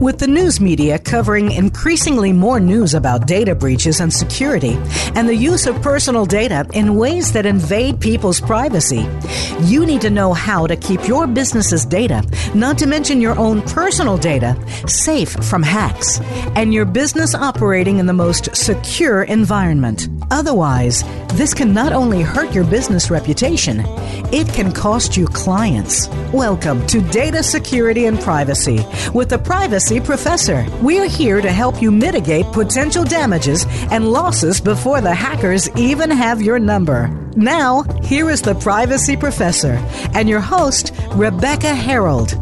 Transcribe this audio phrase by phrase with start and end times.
[0.00, 4.78] With the news media covering increasingly more news about data breaches and security,
[5.14, 9.06] and the use of personal data in ways that invade people's privacy,
[9.60, 13.60] you need to know how to keep your business's data, not to mention your own
[13.60, 14.56] personal data,
[14.88, 16.18] safe from hacks,
[16.56, 20.08] and your business operating in the most secure environment.
[20.30, 21.04] Otherwise,
[21.34, 23.82] this can not only hurt your business reputation,
[24.32, 26.08] it can cost you clients.
[26.32, 30.64] Welcome to Data Security and Privacy with the Privacy Professor.
[30.82, 36.40] We're here to help you mitigate potential damages and losses before the hackers even have
[36.40, 37.08] your number.
[37.34, 39.82] Now, here is the Privacy Professor
[40.14, 42.34] and your host, Rebecca Herold.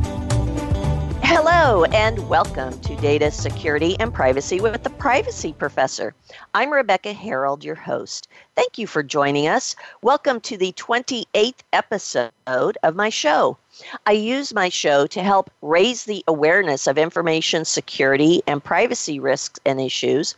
[1.22, 6.14] Hello, and welcome to Data Security and Privacy with the Privacy Professor.
[6.54, 8.28] I'm Rebecca Herold, your host.
[8.56, 9.76] Thank you for joining us.
[10.02, 13.56] Welcome to the 28th episode of my show.
[14.06, 19.60] I use my show to help raise the awareness of information security and privacy risks
[19.64, 20.34] and issues.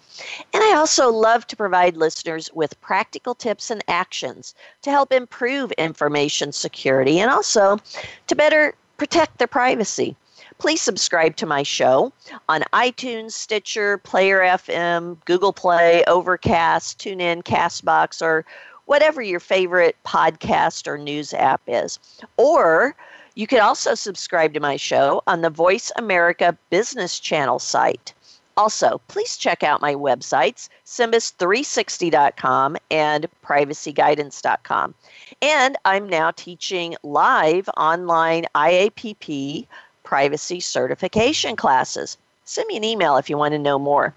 [0.53, 5.73] And I also love to provide listeners with practical tips and actions to help improve
[5.73, 7.79] information security and also
[8.27, 10.17] to better protect their privacy
[10.59, 12.13] please subscribe to my show
[12.49, 18.45] on iTunes, Stitcher, Player FM, Google Play, Overcast, TuneIn, Castbox, or
[18.85, 21.99] whatever your favorite podcast or news app is.
[22.37, 22.95] Or
[23.35, 28.13] you can also subscribe to my show on the Voice America Business Channel site.
[28.57, 34.95] Also, please check out my websites, Simbus360.com and privacyguidance.com.
[35.41, 39.67] And I'm now teaching live online IAPP
[40.03, 42.19] privacy certification classes.
[42.45, 44.15] Send me an email if you want to know more.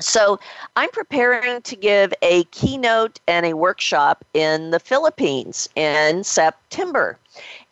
[0.00, 0.40] So,
[0.76, 7.18] I'm preparing to give a keynote and a workshop in the Philippines in September.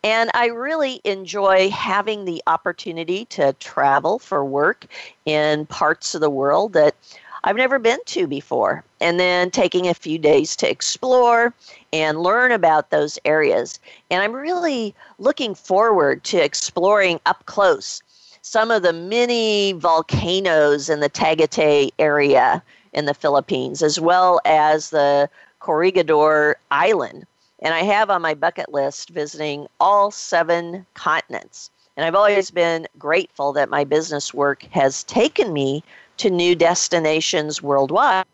[0.03, 4.85] And I really enjoy having the opportunity to travel for work
[5.25, 6.95] in parts of the world that
[7.43, 11.53] I've never been to before, and then taking a few days to explore
[11.93, 13.79] and learn about those areas.
[14.11, 18.01] And I'm really looking forward to exploring up close
[18.41, 24.89] some of the many volcanoes in the Tagaytay area in the Philippines, as well as
[24.89, 27.25] the Corregidor Island.
[27.61, 31.71] And I have on my bucket list visiting all seven continents.
[31.97, 35.83] And I've always been grateful that my business work has taken me
[36.19, 38.25] to new destinations worldwide.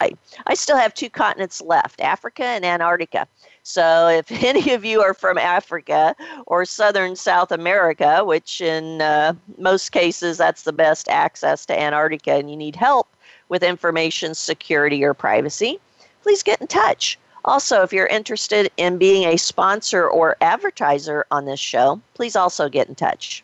[0.47, 3.27] I still have two continents left Africa and Antarctica.
[3.63, 6.15] So, if any of you are from Africa
[6.45, 12.33] or southern South America, which in uh, most cases that's the best access to Antarctica,
[12.33, 13.07] and you need help
[13.49, 15.79] with information security or privacy,
[16.21, 17.17] please get in touch.
[17.45, 22.67] Also, if you're interested in being a sponsor or advertiser on this show, please also
[22.67, 23.43] get in touch.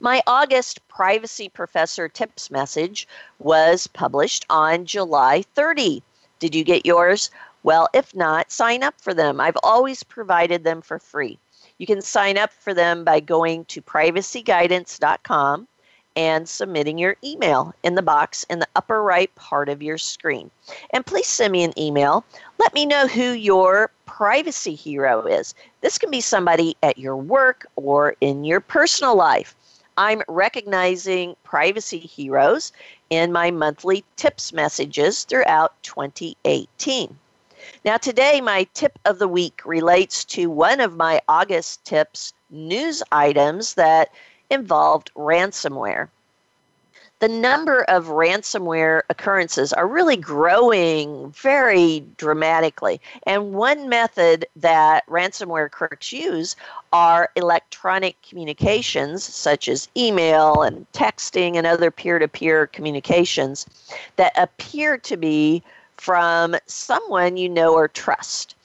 [0.00, 3.06] My August Privacy Professor Tips message
[3.38, 6.02] was published on July 30.
[6.40, 7.30] Did you get yours?
[7.62, 9.40] Well, if not, sign up for them.
[9.40, 11.38] I've always provided them for free.
[11.78, 15.68] You can sign up for them by going to privacyguidance.com
[16.16, 20.50] and submitting your email in the box in the upper right part of your screen.
[20.92, 22.24] And please send me an email.
[22.58, 25.54] Let me know who your privacy hero is.
[25.80, 29.54] This can be somebody at your work or in your personal life.
[29.96, 32.72] I'm recognizing privacy heroes
[33.10, 37.18] in my monthly tips messages throughout 2018.
[37.84, 43.02] Now, today, my tip of the week relates to one of my August tips news
[43.12, 44.10] items that
[44.52, 46.08] involved ransomware
[47.22, 53.00] the number of ransomware occurrences are really growing very dramatically.
[53.28, 56.56] And one method that ransomware crooks use
[56.92, 63.66] are electronic communications, such as email and texting and other peer to peer communications,
[64.16, 65.62] that appear to be
[65.98, 68.56] from someone you know or trust.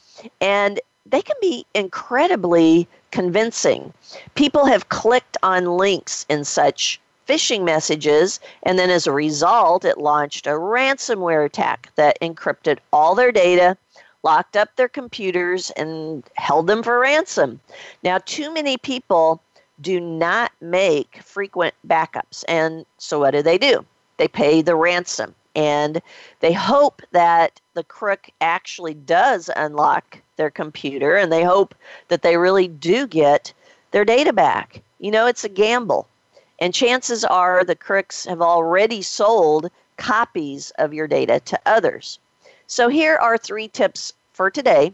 [0.42, 0.80] And
[1.10, 3.94] they can be incredibly convincing.
[4.36, 9.98] People have clicked on links in such phishing messages, and then as a result, it
[9.98, 13.78] launched a ransomware attack that encrypted all their data,
[14.24, 17.60] locked up their computers, and held them for ransom.
[18.04, 19.42] Now, too many people
[19.82, 23.86] do not make frequent backups, and so what do they do?
[24.18, 26.02] They pay the ransom, and
[26.40, 31.74] they hope that the crook actually does unlock their computer, and they hope
[32.10, 33.52] that they really do get
[33.92, 34.82] their data back.
[35.00, 36.08] You know, it's a gamble.
[36.60, 42.20] And chances are the crooks have already sold copies of your data to others.
[42.68, 44.94] So here are three tips for today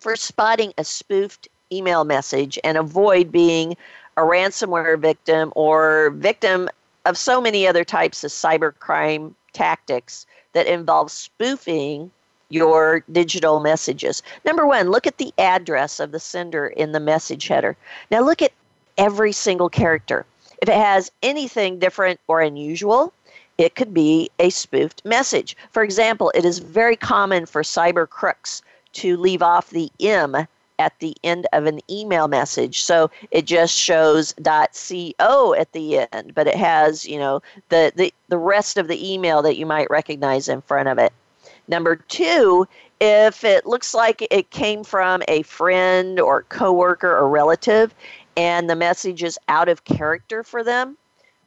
[0.00, 3.76] for spotting a spoofed email message and avoid being
[4.16, 6.68] a ransomware victim or victim
[7.04, 12.10] of so many other types of cybercrime tactics that involve spoofing
[12.50, 14.22] your digital messages.
[14.44, 17.76] Number one, look at the address of the sender in the message header.
[18.10, 18.52] Now, look at
[18.98, 20.26] every single character.
[20.62, 23.12] If it has anything different or unusual,
[23.58, 25.56] it could be a spoofed message.
[25.70, 28.62] For example, it is very common for cyber crooks
[28.94, 30.46] to leave off the M
[30.78, 32.82] at the end of an email message.
[32.82, 38.12] So it just shows .co at the end, but it has, you know, the, the,
[38.28, 41.12] the rest of the email that you might recognize in front of it.
[41.68, 42.68] Number two,
[43.00, 47.94] if it looks like it came from a friend or coworker or relative
[48.36, 50.96] and the message is out of character for them,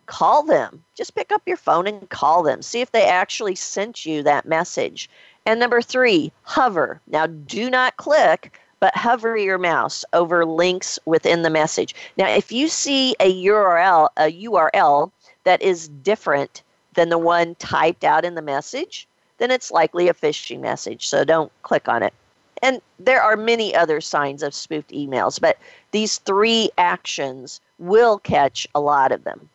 [0.07, 0.83] call them.
[0.95, 2.61] Just pick up your phone and call them.
[2.61, 5.09] See if they actually sent you that message.
[5.45, 6.99] And number three, hover.
[7.07, 11.95] Now, do not click, but hover your mouse over links within the message.
[12.17, 15.11] Now, if you see a URL, a URL
[15.43, 20.13] that is different than the one typed out in the message, then it's likely a
[20.13, 21.07] phishing message.
[21.07, 22.13] So don't click on it.
[22.61, 25.57] And there are many other signs of spoofed emails, but
[25.91, 29.49] these three actions will catch a lot of them.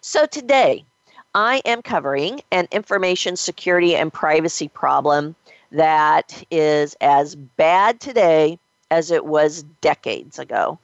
[0.00, 0.84] So today,
[1.34, 5.34] I am covering an information security and privacy problem
[5.72, 8.58] that is as bad today
[8.90, 10.78] as it was decades ago.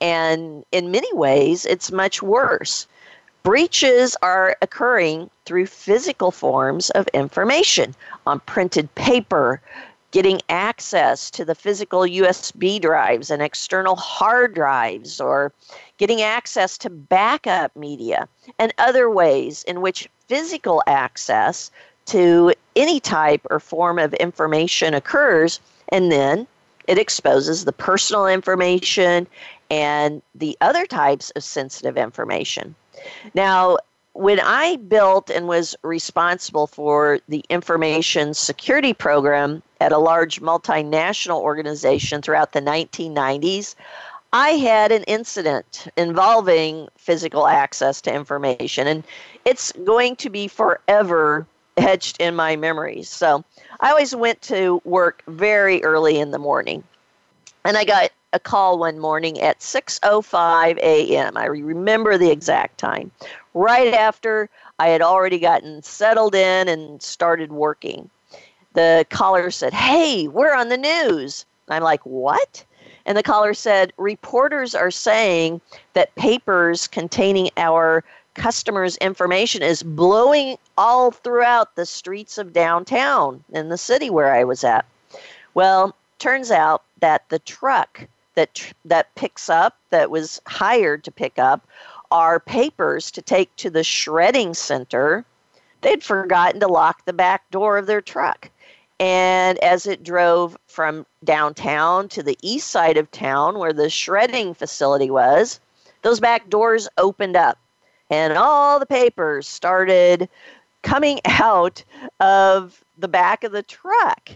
[0.00, 2.86] And in many ways, it's much worse.
[3.42, 7.94] Breaches are occurring through physical forms of information
[8.26, 9.60] on printed paper,
[10.10, 15.52] getting access to the physical USB drives and external hard drives, or
[15.98, 18.28] getting access to backup media,
[18.58, 21.70] and other ways in which physical access
[22.10, 25.60] to any type or form of information occurs,
[25.90, 26.46] and then
[26.88, 29.28] it exposes the personal information
[29.70, 32.74] and the other types of sensitive information.
[33.34, 33.78] Now,
[34.14, 41.40] when I built and was responsible for the information security program at a large multinational
[41.40, 43.76] organization throughout the 1990s,
[44.32, 49.04] I had an incident involving physical access to information, and
[49.44, 51.46] it's going to be forever
[51.80, 53.08] etched in my memories.
[53.08, 53.44] So
[53.80, 56.84] I always went to work very early in the morning.
[57.64, 61.36] And I got a call one morning at 6:05 a.m.
[61.36, 63.10] I remember the exact time.
[63.54, 64.48] Right after
[64.78, 68.08] I had already gotten settled in and started working.
[68.74, 72.64] The caller said, "Hey, we're on the news." I'm like, "What?"
[73.04, 75.60] And the caller said, "Reporters are saying
[75.94, 78.04] that papers containing our
[78.40, 84.44] customers' information is blowing all throughout the streets of downtown in the city where I
[84.44, 84.86] was at."
[85.52, 91.38] Well, turns out that the truck that that picks up that was hired to pick
[91.38, 91.66] up
[92.10, 95.24] our papers to take to the shredding center
[95.82, 98.50] they'd forgotten to lock the back door of their truck
[98.98, 104.54] and as it drove from downtown to the east side of town where the shredding
[104.54, 105.60] facility was
[106.02, 107.58] those back doors opened up
[108.10, 110.28] and all the papers started
[110.82, 111.82] coming out
[112.20, 114.30] of the back of the truck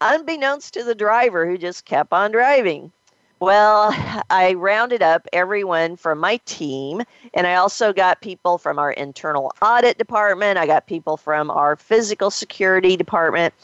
[0.00, 2.92] unbeknownst to the driver who just kept on driving
[3.40, 3.94] well,
[4.30, 7.02] I rounded up everyone from my team,
[7.34, 10.58] and I also got people from our internal audit department.
[10.58, 13.54] I got people from our physical security department,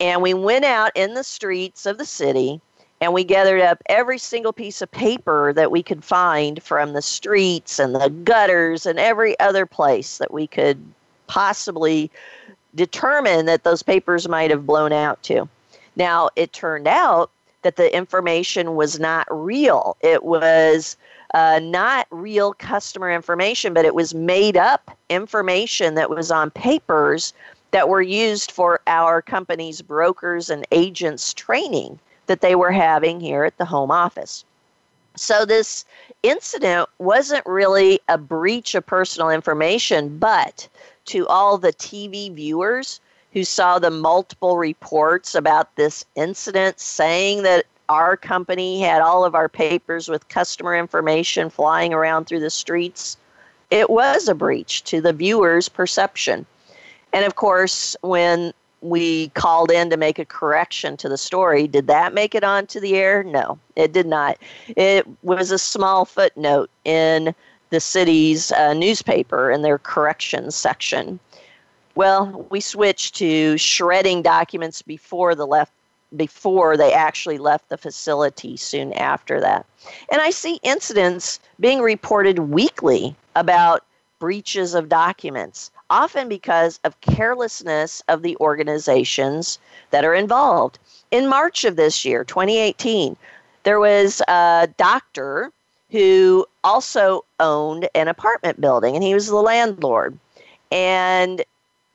[0.00, 2.60] and we went out in the streets of the city
[3.00, 7.02] and we gathered up every single piece of paper that we could find from the
[7.02, 10.78] streets and the gutters and every other place that we could
[11.26, 12.10] possibly
[12.74, 15.48] determine that those papers might have blown out to.
[15.96, 17.30] Now, it turned out
[17.62, 19.96] that the information was not real.
[20.00, 20.96] It was
[21.34, 27.32] uh, not real customer information, but it was made up information that was on papers
[27.72, 33.44] that were used for our company's brokers and agents training that they were having here
[33.44, 34.44] at the home office.
[35.16, 35.84] So this
[36.22, 40.68] incident wasn't really a breach of personal information, but
[41.06, 43.00] to all the TV viewers
[43.32, 49.34] who saw the multiple reports about this incident saying that our company had all of
[49.34, 53.16] our papers with customer information flying around through the streets.
[53.70, 56.46] It was a breach to the viewer's perception.
[57.12, 58.52] And of course, when
[58.88, 62.80] we called in to make a correction to the story, did that make it onto
[62.80, 63.22] the air?
[63.22, 64.38] No, it did not.
[64.68, 67.34] It was a small footnote in
[67.70, 71.18] the city's uh, newspaper in their corrections section.
[71.94, 75.72] Well, we switched to shredding documents before the left
[76.14, 79.66] before they actually left the facility soon after that.
[80.10, 83.84] And I see incidents being reported weekly about
[84.18, 89.58] breaches of documents, often because of carelessness of the organizations
[89.90, 90.78] that are involved.
[91.10, 93.16] In March of this year, 2018,
[93.62, 95.52] there was a doctor
[95.90, 100.18] who also owned an apartment building, and he was the landlord.
[100.72, 101.44] And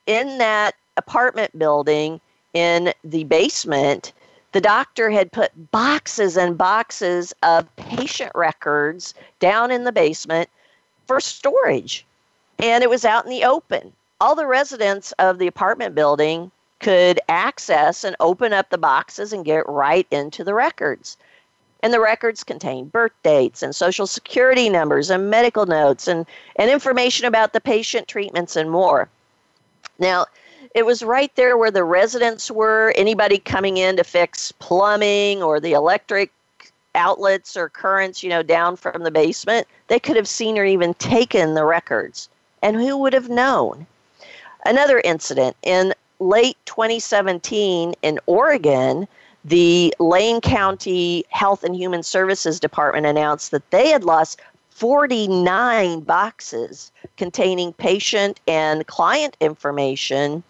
[0.08, 2.22] in that apartment building,
[2.54, 4.13] in the basement,
[4.51, 10.50] the doctor had put boxes and boxes of patient records down in the basement
[11.08, 12.06] for storage.
[12.62, 13.91] And it was out in the open.
[14.20, 19.44] All the residents of the apartment building could access and open up the boxes and
[19.44, 21.18] get right into the records.
[21.84, 26.27] And the records contained birth dates and social security numbers and medical notes and,
[26.58, 29.10] and information about the patient treatments and more.
[29.98, 30.27] Now,
[30.75, 32.94] it was right there where the residents were.
[32.96, 36.32] Anybody coming in to fix plumbing or the electric
[36.94, 40.94] outlets or currents, you know, down from the basement, they could have seen or even
[40.96, 42.30] taken the records.
[42.62, 43.88] And who would have known?
[44.65, 49.08] Another incident in late 2017 in Oregon,
[49.44, 54.39] the Lane County Health and Human Services Department announced that they had lost
[54.70, 60.44] 49 boxes containing patient and client information.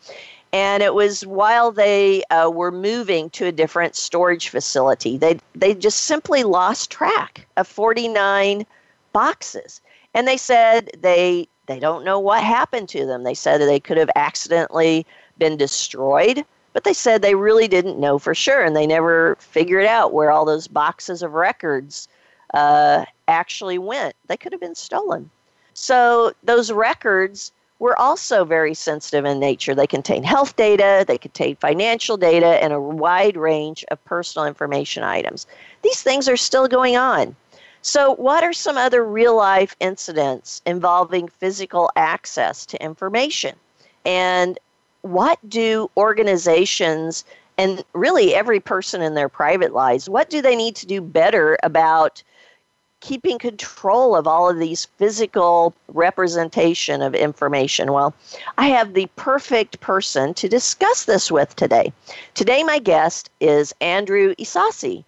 [0.53, 5.17] And it was while they uh, were moving to a different storage facility.
[5.17, 8.65] They, they just simply lost track of 49
[9.13, 9.79] boxes.
[10.13, 13.23] And they said they, they don't know what happened to them.
[13.23, 15.05] They said they could have accidentally
[15.37, 18.61] been destroyed, but they said they really didn't know for sure.
[18.63, 22.07] And they never figured out where all those boxes of records
[22.53, 24.15] uh, actually went.
[24.27, 25.29] They could have been stolen.
[25.73, 29.73] So those records were also very sensitive in nature.
[29.73, 35.03] They contain health data, they contain financial data, and a wide range of personal information
[35.03, 35.47] items.
[35.81, 37.35] These things are still going on.
[37.81, 43.55] So, what are some other real life incidents involving physical access to information?
[44.05, 44.59] And
[45.01, 47.25] what do organizations
[47.57, 51.57] and really every person in their private lives, what do they need to do better
[51.63, 52.23] about
[53.01, 57.91] keeping control of all of these physical representation of information?
[57.91, 58.13] Well,
[58.57, 61.91] I have the perfect person to discuss this with today.
[62.35, 65.03] Today, my guest is Andrew Ysasi.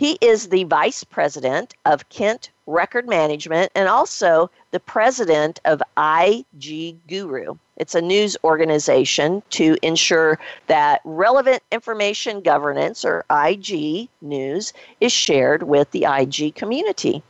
[0.00, 6.96] He is the vice president of Kent Record Management and also the president of IG
[7.06, 7.56] Guru.
[7.76, 10.38] It's a news organization to ensure
[10.68, 17.22] that relevant information governance, or IG news, is shared with the IG community.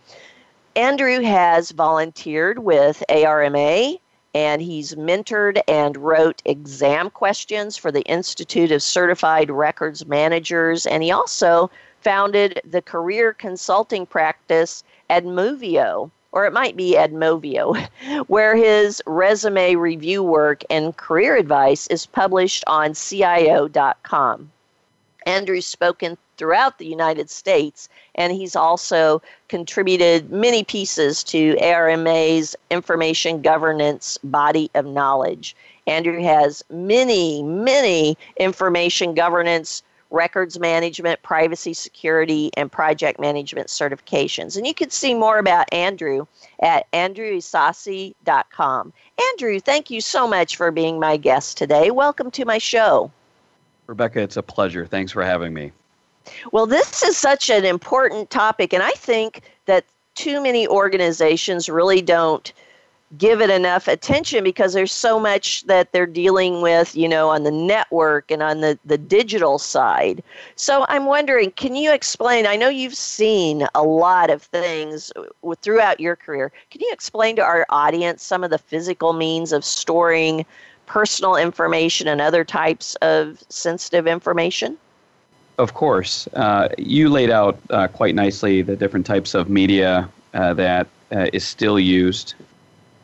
[0.76, 3.96] Andrew has volunteered with ARMA
[4.32, 11.02] and he's mentored and wrote exam questions for the Institute of Certified Records Managers, and
[11.02, 11.68] he also
[12.02, 17.76] founded the career consulting practice Admovio, or it might be Admovio,
[18.28, 24.50] where his resume review work and career advice is published on CIO.com.
[25.26, 33.42] Andrew's spoken throughout the United States, and he's also contributed many pieces to ARMA's information
[33.42, 35.54] governance body of knowledge.
[35.86, 44.56] Andrew has many, many information governance records management, privacy security, and project management certifications.
[44.56, 46.26] And you can see more about Andrew
[46.60, 48.92] at andrewysasi.com.
[49.30, 51.90] Andrew, thank you so much for being my guest today.
[51.90, 53.10] Welcome to my show.
[53.86, 54.86] Rebecca, it's a pleasure.
[54.86, 55.72] Thanks for having me.
[56.52, 62.02] Well, this is such an important topic, and I think that too many organizations really
[62.02, 62.52] don't
[63.18, 67.42] give it enough attention because there's so much that they're dealing with, you know, on
[67.42, 70.22] the network and on the, the digital side.
[70.54, 72.46] So I'm wondering, can you explain?
[72.46, 75.12] I know you've seen a lot of things
[75.60, 76.52] throughout your career.
[76.70, 80.46] Can you explain to our audience some of the physical means of storing
[80.86, 84.78] personal information and other types of sensitive information?
[85.58, 86.28] Of course.
[86.28, 91.26] Uh, you laid out uh, quite nicely the different types of media uh, that uh,
[91.32, 92.34] is still used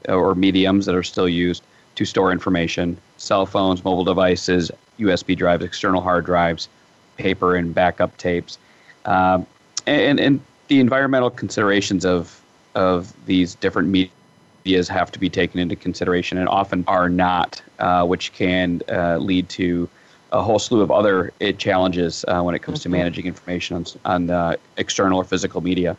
[0.09, 1.63] or mediums that are still used
[1.97, 6.69] to store information cell phones, mobile devices, USB drives, external hard drives,
[7.17, 8.59] paper, and backup tapes.
[9.05, 9.47] Um,
[9.87, 12.41] and, and the environmental considerations of,
[12.75, 18.05] of these different medias have to be taken into consideration and often are not, uh,
[18.05, 19.89] which can uh, lead to
[20.33, 22.93] a whole slew of other uh, challenges uh, when it comes mm-hmm.
[22.93, 25.97] to managing information on, on external or physical media.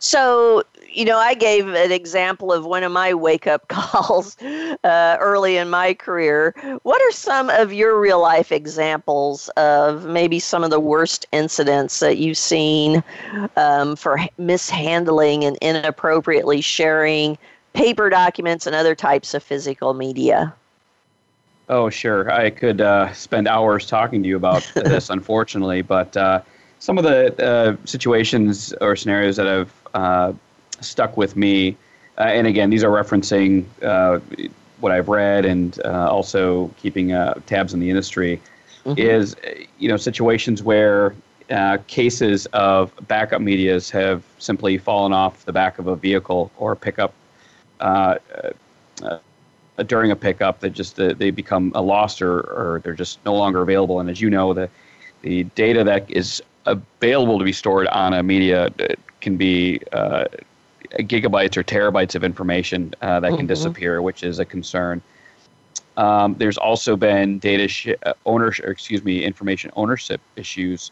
[0.00, 5.16] So, you know, I gave an example of one of my wake up calls uh,
[5.20, 6.54] early in my career.
[6.82, 12.00] What are some of your real life examples of maybe some of the worst incidents
[12.00, 13.02] that you've seen
[13.56, 17.38] um, for mishandling and inappropriately sharing
[17.74, 20.54] paper documents and other types of physical media?
[21.68, 22.32] Oh, sure.
[22.32, 26.40] I could uh, spend hours talking to you about this, unfortunately, but uh,
[26.78, 30.32] some of the uh, situations or scenarios that have uh,
[30.80, 31.76] stuck with me,
[32.18, 34.20] uh, and again, these are referencing uh,
[34.80, 37.08] what I've read and also keeping
[37.46, 38.40] tabs on the industry,
[38.84, 38.98] mm-hmm.
[38.98, 39.36] is
[39.78, 41.14] you know situations where
[41.86, 47.12] cases of backup medias have simply fallen off the back of a vehicle or pickup
[47.80, 48.16] uh,
[49.86, 53.34] during a pickup that just uh, they become a lost or, or they're just no
[53.34, 54.00] longer available.
[54.00, 54.68] And as you know, the
[55.22, 60.24] the data that is available to be stored on a media uh, can be uh,
[60.92, 63.46] gigabytes or terabytes of information uh, that can mm-hmm.
[63.46, 65.02] disappear, which is a concern.
[65.96, 70.90] Um, there's also been data sh- uh, ownership, excuse me, information ownership issues.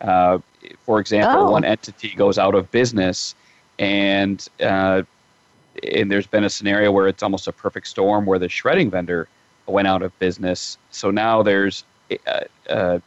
[0.00, 1.50] for example, oh.
[1.50, 3.34] one entity goes out of business,
[3.78, 8.90] and and there's been a scenario where it's almost a perfect storm where the shredding
[8.90, 9.28] vendor
[9.66, 10.78] went out of business.
[10.90, 11.84] So now there's
[12.26, 12.98] uh, uh,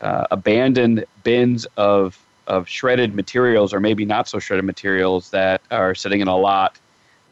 [0.00, 5.94] uh, abandoned bins of of shredded materials, or maybe not so shredded materials that are
[5.94, 6.78] sitting in a lot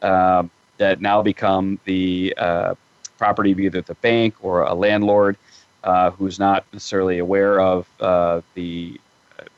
[0.02, 2.74] um, that now become the uh,
[3.18, 5.36] property of either the bank or a landlord
[5.84, 8.98] uh, who's not necessarily aware of uh, the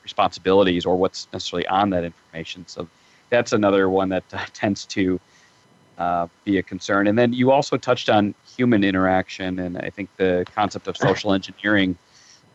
[0.03, 2.65] responsibilities or what's necessarily on that information.
[2.67, 2.87] So
[3.29, 5.19] that's another one that uh, tends to
[5.97, 7.07] uh, be a concern.
[7.07, 11.33] And then you also touched on human interaction, and I think the concept of social
[11.33, 11.97] engineering,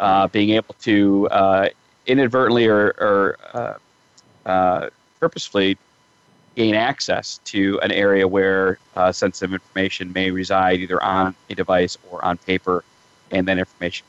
[0.00, 1.68] uh, being able to uh,
[2.08, 5.78] inadvertently or, or uh, uh, purposefully
[6.56, 8.78] gain access to an area where
[9.12, 12.82] sensitive information may reside either on a device or on paper,
[13.30, 14.04] and then information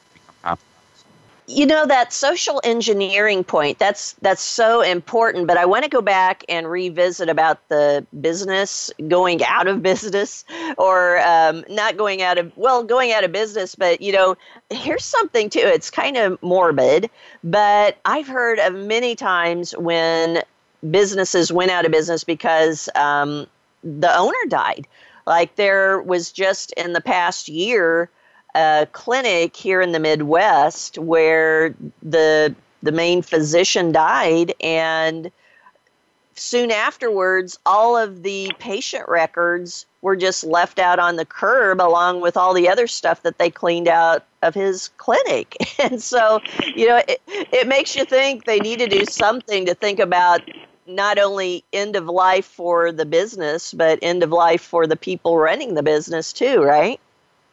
[1.50, 6.02] you know that social engineering point that's that's so important but i want to go
[6.02, 10.46] back and revisit about the business going out of business
[10.78, 14.38] or um, not going out of well going out of business but you know
[14.70, 17.10] here's something too it's kind of morbid
[17.44, 20.42] but i've heard of many times when
[20.92, 23.48] businesses went out of business because um,
[23.84, 24.88] the owner died.
[25.26, 28.10] Like there was just in the past year
[28.56, 35.32] a clinic here in the Midwest where the the main physician died and
[36.36, 42.22] soon afterwards all of the patient records were just left out on the curb along
[42.22, 45.58] with all the other stuff that they cleaned out of his clinic.
[45.80, 46.42] And so
[46.76, 50.42] you know it, it makes you think they need to do something to think about
[50.86, 55.38] not only end of life for the business but end of life for the people
[55.38, 57.00] running the business too right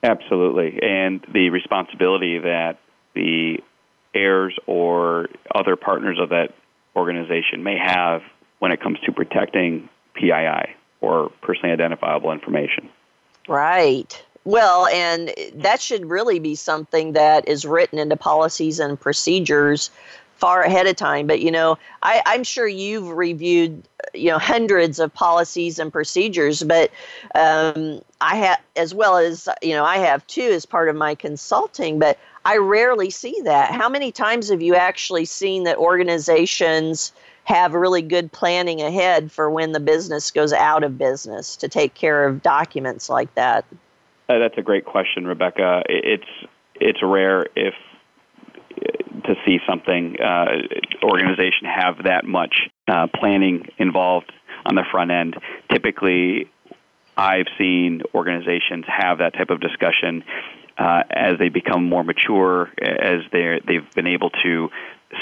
[0.07, 0.79] Absolutely.
[0.83, 2.79] And the responsibility that
[3.14, 3.59] the
[4.14, 6.55] heirs or other partners of that
[6.95, 8.23] organization may have
[8.61, 12.88] when it comes to protecting PII or personally identifiable information.
[13.49, 14.23] Right.
[14.45, 19.90] Well, and that should really be something that is written into policies and procedures
[20.37, 21.27] far ahead of time.
[21.27, 23.83] But you know, I, I'm sure you've reviewed
[24.14, 26.90] you know hundreds of policies and procedures, but
[27.35, 31.14] um, I have as well as you know I have too as part of my
[31.14, 31.99] consulting.
[31.99, 33.72] But I rarely see that.
[33.72, 37.12] How many times have you actually seen that organizations?
[37.44, 41.94] have really good planning ahead for when the business goes out of business to take
[41.94, 43.64] care of documents like that?
[44.29, 45.85] Uh, that's a great question, Rebecca.
[45.88, 46.27] It's
[46.75, 47.75] it's rare if
[49.27, 50.47] to see something uh,
[51.03, 54.33] organization have that much uh, planning involved
[54.65, 55.37] on the front end.
[55.73, 56.51] Typically,
[57.17, 60.25] I've seen organizations have that type of discussion
[60.79, 64.69] uh, as they become more mature, as they they've been able to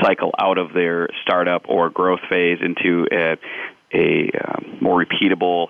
[0.03, 3.37] cycle out of their startup or growth phase into a,
[3.93, 5.69] a um, more repeatable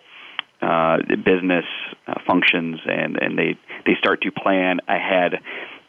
[0.63, 1.67] uh, business
[2.07, 5.35] uh, functions, and and they they start to plan ahead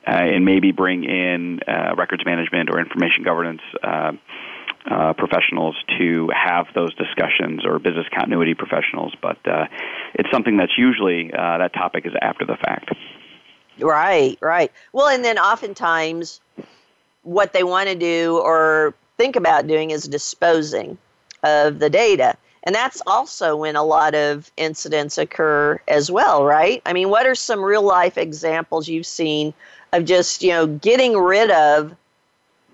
[0.07, 4.11] uh, and maybe bring in uh, records management or information governance uh,
[4.89, 9.13] uh, professionals to have those discussions or business continuity professionals.
[9.21, 9.65] But uh,
[10.13, 12.93] it's something that's usually uh, that topic is after the fact.
[13.79, 14.71] Right, right.
[14.93, 16.39] Well, and then oftentimes
[17.23, 20.97] what they want to do or think about doing is disposing
[21.43, 22.37] of the data.
[22.63, 26.81] And that's also when a lot of incidents occur as well, right?
[26.85, 29.53] I mean, what are some real life examples you've seen
[29.95, 31.95] of just you know getting rid of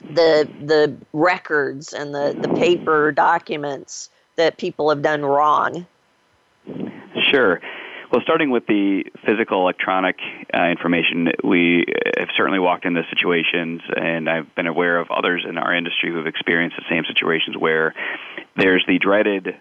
[0.10, 5.86] the the records and the the paper documents that people have done wrong.
[7.30, 7.62] Sure.
[8.12, 10.18] Well, starting with the physical electronic
[10.54, 11.86] uh, information, we
[12.18, 16.18] have certainly walked into situations, and I've been aware of others in our industry who
[16.18, 17.94] have experienced the same situations where
[18.58, 19.56] there's the dreaded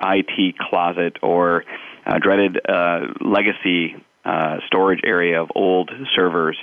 [0.00, 1.64] IT closet or
[2.06, 6.56] uh, dreaded uh, legacy uh, storage area of old servers,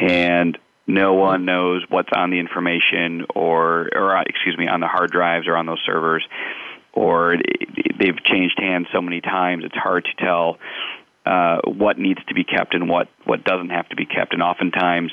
[0.00, 4.88] and no one knows what's on the information or, or uh, excuse me, on the
[4.88, 6.26] hard drives or on those servers,
[6.92, 7.36] or
[7.98, 10.58] they've changed hands so many times it's hard to tell
[11.26, 14.42] uh, what needs to be kept and what what doesn't have to be kept, and
[14.42, 15.12] oftentimes.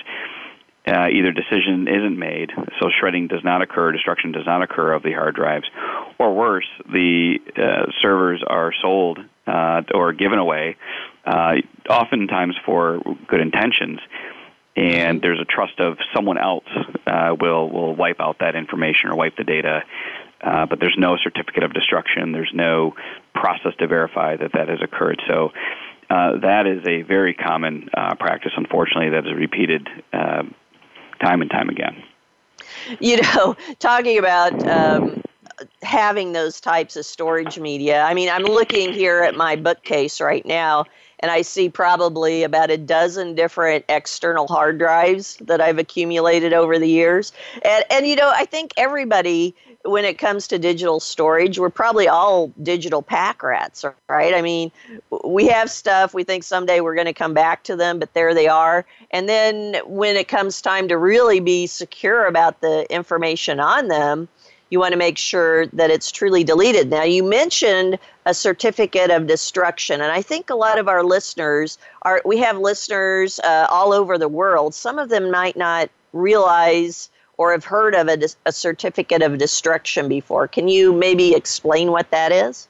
[0.90, 5.04] Uh, either decision isn't made, so shredding does not occur, destruction does not occur of
[5.04, 5.66] the hard drives,
[6.18, 10.78] or worse, the uh, servers are sold uh, or given away,
[11.26, 11.56] uh,
[11.90, 14.00] oftentimes for good intentions,
[14.78, 16.68] and there's a trust of someone else
[17.08, 19.82] uh, will will wipe out that information or wipe the data.
[20.40, 22.32] Uh, but there's no certificate of destruction.
[22.32, 22.94] There's no
[23.34, 25.20] process to verify that that has occurred.
[25.28, 25.52] So
[26.12, 30.44] uh, that is a very common uh, practice, unfortunately, that is repeated uh,
[31.20, 32.04] time and time again.
[33.00, 35.24] You know, talking about um,
[35.82, 38.04] having those types of storage media.
[38.04, 40.86] I mean, I'm looking here at my bookcase right now,
[41.20, 46.78] and I see probably about a dozen different external hard drives that I've accumulated over
[46.78, 47.32] the years.
[47.64, 52.08] And, and you know, I think everybody, when it comes to digital storage, we're probably
[52.08, 54.36] all digital pack rats, right?
[54.36, 54.72] I mean,
[55.24, 58.36] we have stuff, we think someday we're going to come back to them, but there
[58.36, 58.86] they are.
[59.10, 64.28] And then when it comes time to really be secure about the information on them,
[64.70, 66.90] you want to make sure that it's truly deleted.
[66.90, 71.78] Now, you mentioned a certificate of destruction, and I think a lot of our listeners
[72.02, 74.74] are, we have listeners uh, all over the world.
[74.74, 80.10] Some of them might not realize or have heard of a, a certificate of destruction
[80.10, 80.48] before.
[80.48, 82.68] Can you maybe explain what that is?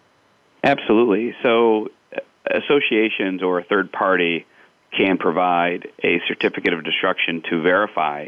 [0.64, 1.36] Absolutely.
[1.42, 2.20] So, uh,
[2.52, 4.46] associations or a third party
[4.92, 8.28] can provide a certificate of destruction to verify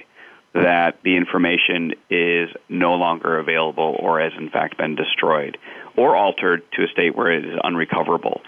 [0.53, 5.57] that the information is no longer available or has in fact been destroyed
[5.95, 8.41] or altered to a state where it is unrecoverable.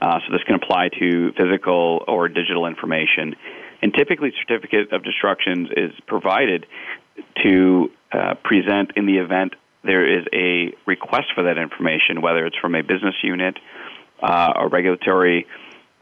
[0.00, 3.34] Uh, so this can apply to physical or digital information.
[3.82, 6.66] And typically, certificate of destructions is provided
[7.42, 12.56] to uh, present in the event there is a request for that information, whether it's
[12.56, 13.58] from a business unit,
[14.22, 15.46] uh, a regulatory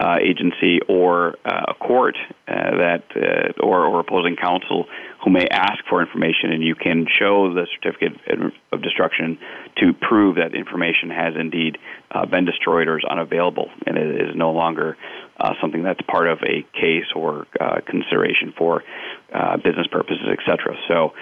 [0.01, 2.17] uh, agency, or uh, a court
[2.49, 4.87] uh, that, uh, or, or opposing counsel
[5.23, 8.13] who may ask for information, and you can show the certificate
[8.73, 9.39] of destruction
[9.77, 11.77] to prove that information has indeed
[12.13, 14.97] uh, been destroyed or is unavailable, and it is no longer
[15.39, 17.47] uh, something that's part of a case or
[17.87, 18.83] consideration for
[19.63, 20.77] business purposes, etc.
[20.89, 21.13] So.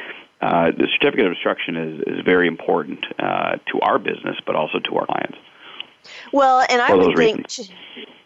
[0.40, 5.06] The certificate of destruction is, is very important to our business, but also to our
[5.06, 5.36] clients.
[6.32, 7.46] Well, and I would think,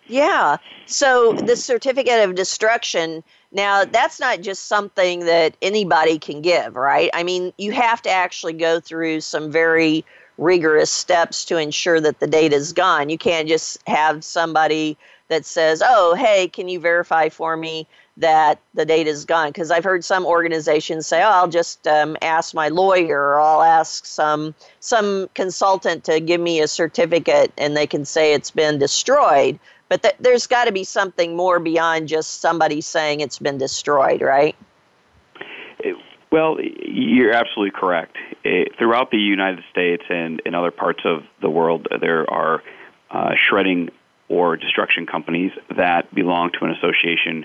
[0.06, 0.56] yeah.
[0.86, 7.10] So the certificate of destruction now, that's not just something that anybody can give, right?
[7.12, 10.04] I mean, you have to actually go through some very
[10.38, 13.10] rigorous steps to ensure that the data is gone.
[13.10, 14.96] You can't just have somebody
[15.28, 17.86] that says, oh, hey, can you verify for me
[18.18, 19.48] that the data is gone?
[19.48, 23.62] Because I've heard some organizations say, oh, I'll just um, ask my lawyer or I'll
[23.62, 28.78] ask some, some consultant to give me a certificate and they can say it's been
[28.78, 29.58] destroyed.
[29.88, 34.22] But th- there's got to be something more beyond just somebody saying it's been destroyed,
[34.22, 34.56] right?
[36.32, 38.16] Well, you're absolutely correct.
[38.42, 42.62] It, throughout the United States and in other parts of the world, there are
[43.10, 43.90] uh, shredding
[44.30, 47.44] or destruction companies that belong to an association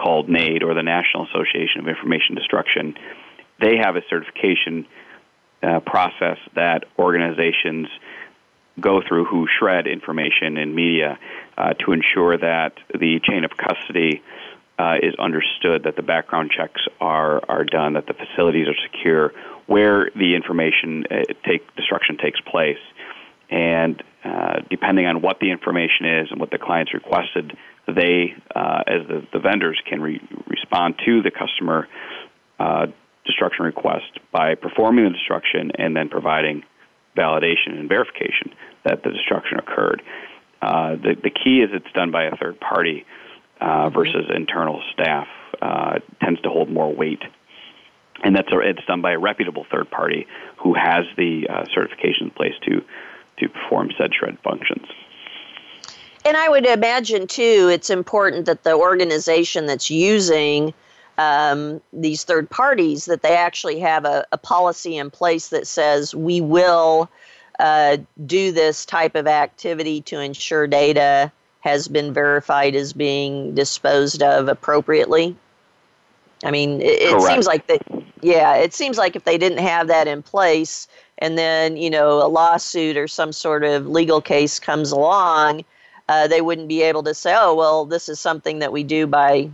[0.00, 2.94] called NAID or the National Association of Information Destruction.
[3.60, 4.86] They have a certification
[5.62, 7.88] uh, process that organizations
[8.80, 11.18] go through who shred information and media
[11.58, 14.22] uh, to ensure that the chain of custody
[14.78, 19.34] uh, is understood, that the background checks are, are done, that the facilities are secure,
[19.66, 22.78] where the information uh, take destruction takes place,
[23.50, 27.56] and uh, depending on what the information is and what the clients requested,
[27.94, 31.88] they, uh, as the, the vendors, can re- respond to the customer
[32.58, 32.86] uh,
[33.24, 36.62] destruction request by performing the destruction and then providing
[37.16, 38.52] validation and verification
[38.84, 40.02] that the destruction occurred.
[40.62, 43.04] Uh, the, the key is it's done by a third party
[43.60, 43.94] uh, mm-hmm.
[43.94, 45.26] versus internal staff
[45.60, 47.22] uh, tends to hold more weight.
[48.22, 50.26] And that's a, it's done by a reputable third party
[50.62, 52.82] who has the uh, certification in place to
[53.38, 54.86] to perform said shred functions.
[56.24, 60.74] And I would imagine too, it's important that the organization that's using
[61.18, 66.14] um, these third parties that they actually have a, a policy in place that says
[66.14, 67.10] we will
[67.58, 71.30] uh, do this type of activity to ensure data
[71.60, 75.36] has been verified as being disposed of appropriately?
[76.42, 77.82] I mean, it, it seems like that.
[78.22, 82.24] Yeah, it seems like if they didn't have that in place, and then you know
[82.24, 85.64] a lawsuit or some sort of legal case comes along,
[86.10, 89.06] uh, they wouldn't be able to say, oh well, this is something that we do
[89.06, 89.48] by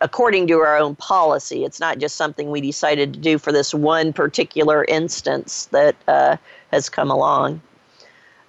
[0.00, 1.64] according to our own policy.
[1.64, 6.36] It's not just something we decided to do for this one particular instance that uh,
[6.70, 7.62] has come along.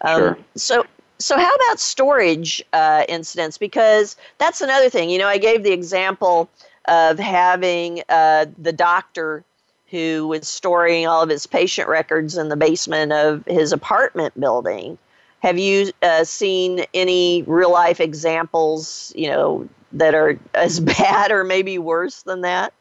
[0.02, 0.38] Um, sure.
[0.56, 0.86] So,
[1.18, 3.58] so how about storage uh, incidents?
[3.58, 5.10] Because that's another thing.
[5.10, 6.50] You know, I gave the example
[6.88, 9.44] of having uh, the doctor
[9.90, 14.98] who was storing all of his patient records in the basement of his apartment building.
[15.39, 21.43] Have you uh, seen any real life examples, you know, that are as bad or
[21.43, 22.73] maybe worse than that?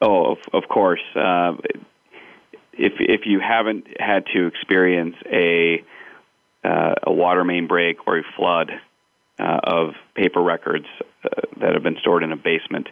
[0.00, 1.02] Oh, of, of course.
[1.14, 1.54] Uh,
[2.72, 5.84] if if you haven't had to experience a
[6.64, 8.70] uh, a water main break or a flood
[9.38, 10.86] uh, of paper records
[11.24, 11.28] uh,
[11.60, 12.88] that have been stored in a basement,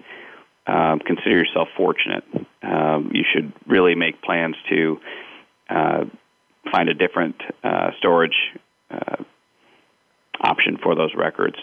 [0.66, 2.24] um, consider yourself fortunate.
[2.62, 5.00] Um, you should really make plans to
[5.68, 6.04] uh,
[6.70, 8.36] find a different uh, storage
[10.40, 11.56] option for those records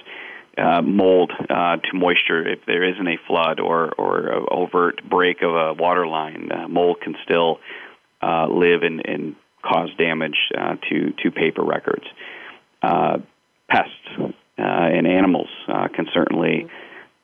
[0.57, 5.55] uh, mold uh, to moisture if there isn't a flood or or overt break of
[5.55, 6.49] a water line.
[6.51, 7.59] Uh, mold can still
[8.21, 12.05] uh, live and, and cause damage uh, to to paper records.
[12.81, 13.17] Uh,
[13.69, 16.67] pests uh, and animals uh, can certainly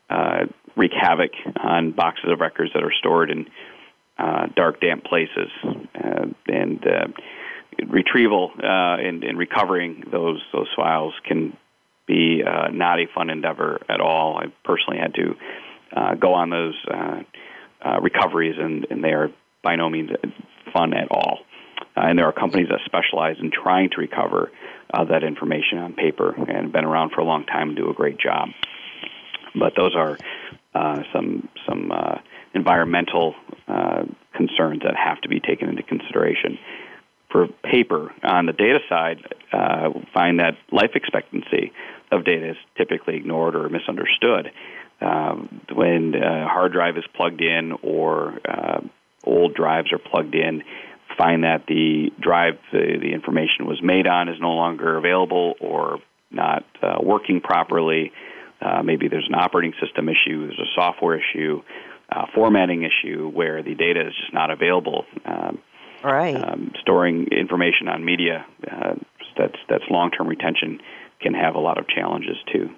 [0.09, 3.45] uh, wreak havoc on boxes of records that are stored in
[4.17, 7.07] uh, dark, damp places, uh, and uh,
[7.87, 11.55] retrieval uh, and, and recovering those those files can
[12.09, 14.37] be uh, not a fun endeavor at all.
[14.37, 15.35] I personally had to
[15.95, 17.21] uh, go on those uh,
[17.85, 19.29] uh, recoveries, and, and they are
[19.63, 20.09] by no means
[20.73, 21.39] fun at all.
[21.95, 24.51] Uh, and there are companies that specialize in trying to recover
[24.91, 27.93] that information on paper and have been around for a long time and do a
[27.93, 28.49] great job.
[29.53, 30.17] But those are
[31.13, 31.91] some some
[32.55, 33.35] environmental
[34.33, 36.57] concerns that have to be taken into consideration
[37.31, 41.71] for paper on the data side, uh, find that life expectancy
[42.11, 44.51] of data is typically ignored or misunderstood.
[45.01, 48.81] Um, when a hard drive is plugged in or uh,
[49.23, 50.63] old drives are plugged in,
[51.17, 55.99] find that the drive the, the information was made on is no longer available or
[56.31, 58.11] not uh, working properly.
[58.61, 61.61] Uh, maybe there's an operating system issue, there's a software issue,
[62.11, 65.05] uh, formatting issue where the data is just not available.
[65.25, 65.59] Um,
[66.03, 66.35] right.
[66.35, 68.95] Um, storing information on media uh,
[69.37, 70.79] that's that's long-term retention
[71.21, 72.69] can have a lot of challenges too.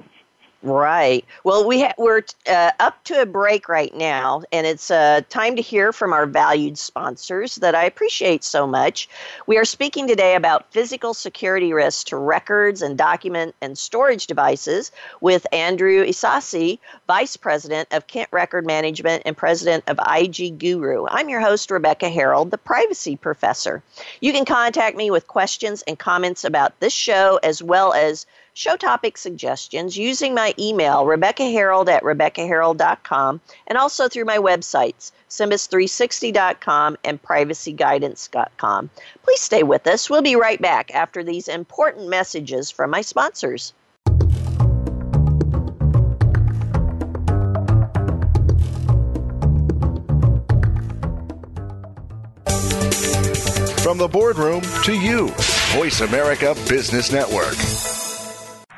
[0.64, 1.26] Right.
[1.44, 5.56] Well, we ha- we're uh, up to a break right now, and it's uh, time
[5.56, 9.10] to hear from our valued sponsors that I appreciate so much.
[9.48, 14.92] We are speaking today about physical security risks to records and document and storage devices
[15.20, 21.08] with Andrew Ysasi, Vice President of Kent Record Management and President of IG Guru.
[21.08, 23.82] I'm your host, Rebecca Herold, the Privacy Professor.
[24.20, 28.76] You can contact me with questions and comments about this show as well as show
[28.76, 37.22] topic suggestions using my email, rebeccaherold at rebeccaherold.com, and also through my websites, SIMBUS360.com and
[37.22, 38.90] privacyguidance.com.
[39.24, 40.10] Please stay with us.
[40.10, 43.74] We'll be right back after these important messages from my sponsors.
[53.82, 55.30] From the boardroom to you,
[55.74, 57.91] Voice America Business Network.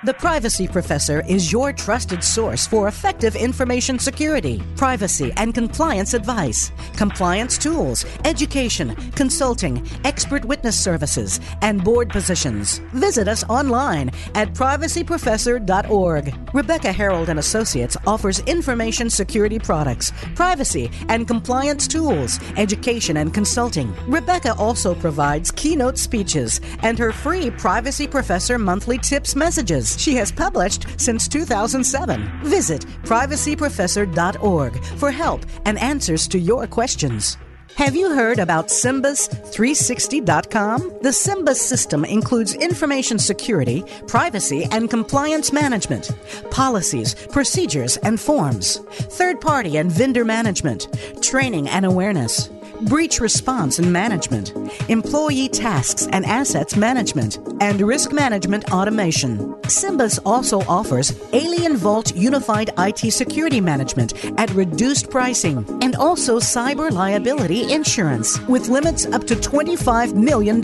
[0.05, 6.73] The Privacy Professor is your trusted source for effective information security, privacy, and compliance advice,
[6.97, 12.79] compliance tools, education, consulting, expert witness services, and board positions.
[12.91, 16.35] Visit us online at privacyprofessor.org.
[16.53, 23.95] Rebecca Herold and Associates offers information security products, privacy and compliance tools, education and consulting.
[24.07, 30.31] Rebecca also provides keynote speeches and her free Privacy Professor monthly tips messages she has
[30.31, 32.41] published since 2007.
[32.43, 37.37] Visit privacyprofessor.org for help and answers to your questions.
[37.75, 40.79] Have you heard about Simbus360.com?
[41.01, 46.11] The Simbus system includes information security, privacy, and compliance management,
[46.51, 48.77] policies, procedures, and forms,
[49.17, 50.87] third party and vendor management,
[51.23, 52.51] training and awareness
[52.85, 54.53] breach response and management,
[54.89, 59.39] employee tasks and assets management, and risk management automation.
[59.63, 66.91] Simbus also offers Alien Vault Unified IT Security Management at reduced pricing and also cyber
[66.91, 70.61] liability insurance with limits up to $25 million.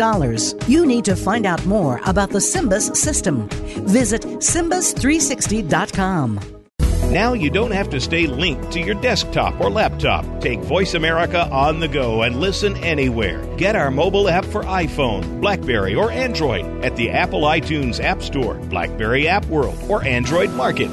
[0.68, 3.50] You need to find out more about the Simbus system.
[3.88, 6.59] Visit Simbus360.com.
[7.10, 10.24] Now you don't have to stay linked to your desktop or laptop.
[10.42, 13.44] Take Voice America on the go and listen anywhere.
[13.58, 18.54] Get our mobile app for iPhone, Blackberry, or Android at the Apple iTunes App Store,
[18.54, 20.92] Blackberry App World, or Android Market.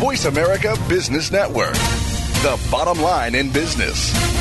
[0.00, 4.39] Voice America Business Network, the bottom line in business.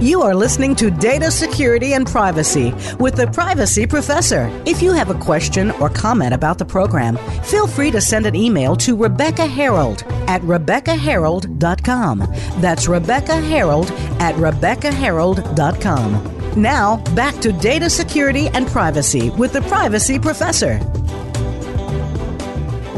[0.00, 4.48] You are listening to Data Security and Privacy with the Privacy Professor.
[4.64, 8.34] If you have a question or comment about the program, feel free to send an
[8.34, 12.18] email to Rebecca Herold at RebeccaHerold.com.
[12.62, 16.54] That's Rebecca Herold at RebeccaHerold.com.
[16.56, 20.80] Now, back to Data Security and Privacy with the Privacy Professor.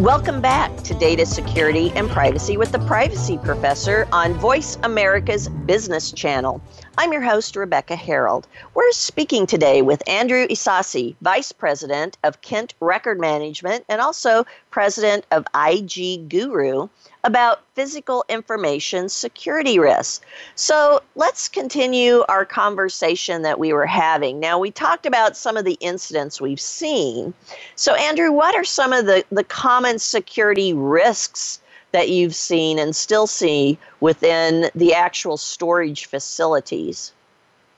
[0.02, 6.10] Welcome back to Data Security and Privacy with the Privacy Professor on Voice America's Business
[6.10, 6.60] Channel.
[6.98, 8.46] I'm your host, Rebecca Herold.
[8.74, 15.24] We're speaking today with Andrew Ysasi, Vice President of Kent Record Management and also President
[15.30, 16.88] of IG Guru,
[17.24, 20.24] about physical information security risks.
[20.54, 24.40] So let's continue our conversation that we were having.
[24.40, 27.32] Now, we talked about some of the incidents we've seen.
[27.76, 31.60] So, Andrew, what are some of the, the common security risks
[31.92, 37.12] that you've seen and still see within the actual storage facilities?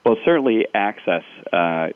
[0.05, 1.89] Well, certainly access uh,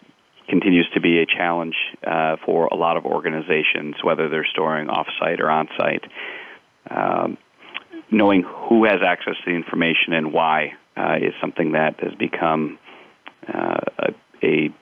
[0.49, 5.39] continues to be a challenge uh, for a lot of organizations, whether they're storing offsite
[5.39, 6.03] or on-site.
[6.89, 7.37] Um,
[8.11, 12.79] knowing who has access to the information and why uh, is something that has become
[13.47, 14.73] uh, a, a,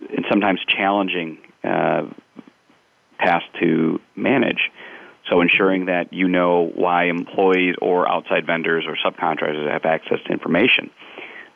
[0.00, 2.02] and sometimes challenging uh,
[3.18, 4.70] task to manage.
[5.30, 10.32] So ensuring that you know why employees or outside vendors or subcontractors have access to
[10.32, 10.90] information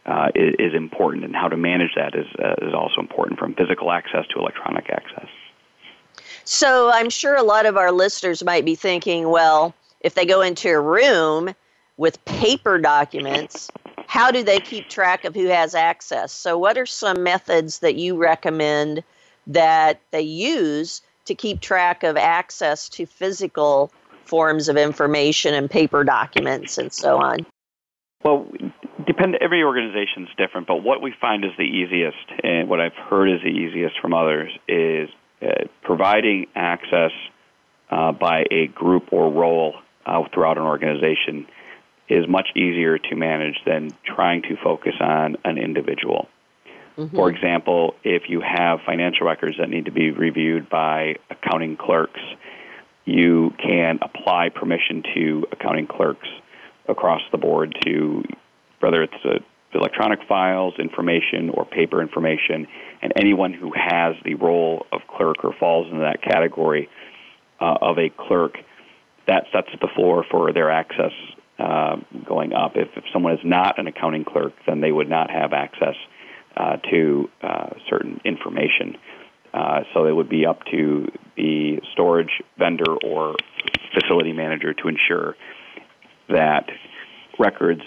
[0.07, 3.55] uh, is, is, important, and how to manage that is, uh, is also important, from
[3.55, 5.29] physical access to electronic access.
[6.51, 10.41] So I'm sure a lot of our listeners might be thinking, well, if they go
[10.41, 11.55] into a room
[11.97, 13.71] with paper documents,
[14.09, 16.33] how do they keep track of who has access?
[16.33, 19.05] So, what are some methods that you recommend
[19.47, 23.93] that they use to keep track of access to physical
[24.25, 27.47] forms of information and paper documents and so on?
[28.25, 28.51] Well,
[29.07, 29.37] depend.
[29.41, 33.31] Every organization is different, but what we find is the easiest, and what I've heard
[33.31, 35.09] is the easiest from others, is
[35.83, 37.13] providing access
[37.91, 39.75] uh, by a group or role
[40.07, 41.47] uh, throughout an organization
[42.09, 46.29] is much easier to manage than trying to focus on an individual.
[46.97, 47.17] Mm-hmm.
[47.17, 52.21] For example, if you have financial records that need to be reviewed by accounting clerks,
[53.05, 56.29] you can apply permission to accounting clerks
[56.89, 58.25] across the board to
[58.81, 59.41] whether it's a,
[59.75, 62.67] electronic files information or paper information,
[63.03, 66.89] and anyone who has the role of clerk or falls into that category
[67.61, 68.57] uh, of a clerk,
[69.27, 71.13] that sets the floor for their access
[71.59, 72.73] uh, going up.
[72.75, 75.95] If, if someone is not an accounting clerk, then they would not have access
[76.57, 78.97] uh, to uh, certain information.
[79.53, 83.37] Uh, so it would be up to the storage vendor or
[83.95, 85.37] facility manager to ensure
[86.29, 86.71] that
[87.39, 87.83] records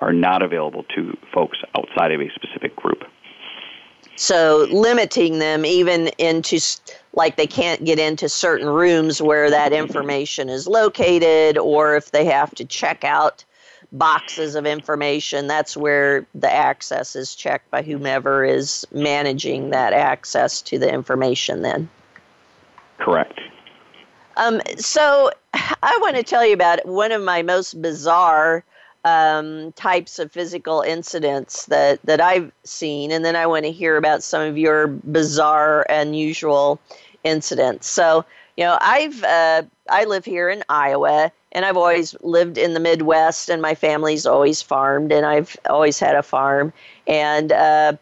[0.00, 3.04] are not available to folks outside of a specific group.
[4.16, 6.60] So limiting them even into
[7.14, 12.24] like they can't get into certain rooms where that information is located or if they
[12.26, 13.44] have to check out
[13.94, 15.46] boxes of information.
[15.46, 21.62] That's where the access is checked by whomever is managing that access to the information,
[21.62, 21.88] then.
[22.98, 23.40] Correct.
[24.36, 28.64] Um, so I want to tell you about one of my most bizarre
[29.04, 33.96] um, types of physical incidents that, that I've seen, and then I want to hear
[33.96, 36.80] about some of your bizarre, unusual
[37.22, 37.86] incidents.
[37.86, 38.24] So,
[38.56, 42.80] you know, I've uh, I live here in Iowa, and I've always lived in the
[42.80, 46.72] Midwest, and my family's always farmed, and I've always had a farm.
[47.06, 47.96] And uh,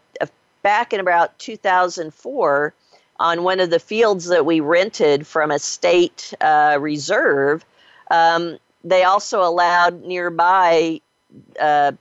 [0.61, 2.73] back in about 2004,
[3.19, 7.65] on one of the fields that we rented from a state uh, reserve,
[8.09, 10.99] um, they also allowed nearby
[11.59, 11.91] uh,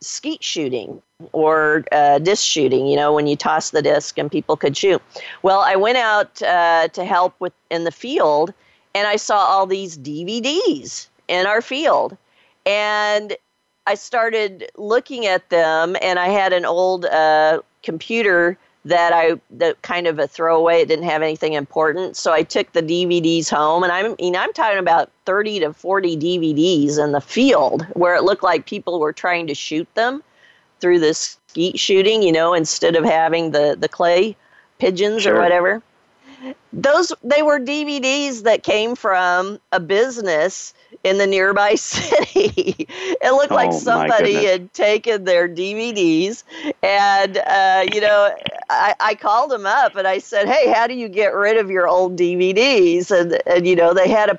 [0.00, 4.56] skeet shooting or uh, disc shooting, you know, when you toss the disc and people
[4.56, 5.02] could shoot.
[5.42, 8.54] Well, I went out uh, to help with in the field
[8.94, 12.16] and I saw all these DVDs in our field.
[12.66, 13.36] And
[13.86, 18.58] I started looking at them, and I had an old uh, computer
[18.88, 20.80] that I that kind of a throwaway.
[20.80, 24.40] It didn't have anything important, so I took the DVDs home, and I'm you know
[24.40, 28.98] I'm talking about 30 to 40 DVDs in the field where it looked like people
[29.00, 30.22] were trying to shoot them.
[30.80, 34.36] through the skeet shooting, you know, instead of having the, the clay
[34.78, 35.34] pigeons Sure.
[35.36, 35.82] or whatever.
[36.72, 40.72] Those they were DVDs that came from a business
[41.04, 42.74] in the nearby city.
[42.88, 46.44] it looked like Oh, my somebody had taken their DVDs,
[46.82, 48.34] and uh, you know,
[48.70, 51.70] I, I called them up and I said, "Hey, how do you get rid of
[51.70, 54.38] your old DVDs?" And and you know, they had a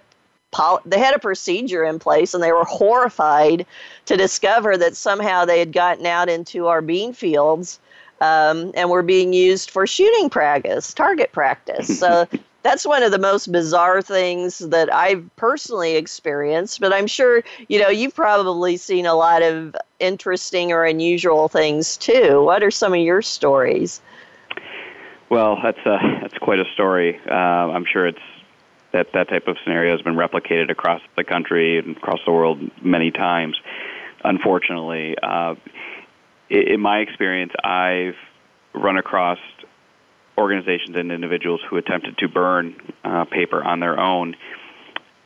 [0.86, 3.66] they had a procedure in place, and they were horrified
[4.06, 7.80] to discover that somehow they had gotten out into our bean fields
[8.22, 12.00] um, and were being used for shooting practice, target practice.
[12.00, 12.28] So
[12.64, 16.80] that's one of the most bizarre things that I've personally experienced.
[16.80, 21.98] But I'm sure you know you've probably seen a lot of interesting or unusual things
[21.98, 22.44] too.
[22.44, 24.02] What are some of your stories?
[25.30, 27.20] Well, that's a that's quite a story.
[27.30, 28.20] Uh, I'm sure it's
[28.92, 32.60] that that type of scenario has been replicated across the country and across the world
[32.82, 33.60] many times.
[34.24, 35.56] Unfortunately, uh,
[36.50, 38.16] in my experience, I've
[38.74, 39.38] run across
[40.40, 44.36] organizations and individuals who attempted to burn uh, paper on their own,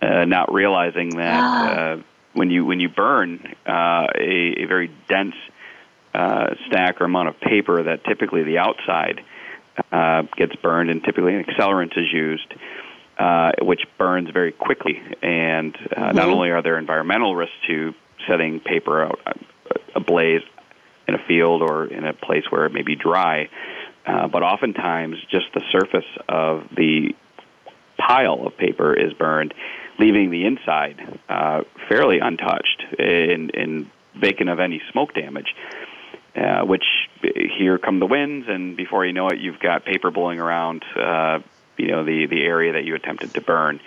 [0.01, 2.01] uh, not realizing that uh,
[2.33, 5.35] when you when you burn uh, a, a very dense
[6.13, 9.23] uh, stack or amount of paper, that typically the outside
[9.91, 12.53] uh, gets burned, and typically an accelerant is used,
[13.17, 15.01] uh, which burns very quickly.
[15.21, 17.93] And uh, not only are there environmental risks to
[18.27, 19.19] setting paper out
[19.95, 20.41] ablaze
[21.07, 23.49] in a field or in a place where it may be dry,
[24.05, 27.15] uh, but oftentimes just the surface of the
[27.97, 29.53] pile of paper is burned,
[29.99, 33.89] leaving the inside uh, fairly untouched and, and
[34.19, 35.53] vacant of any smoke damage.
[36.35, 36.83] Uh, which
[37.59, 41.37] here come the winds, and before you know it, you've got paper blowing around, uh,
[41.77, 43.79] you know, the the area that you attempted to burn.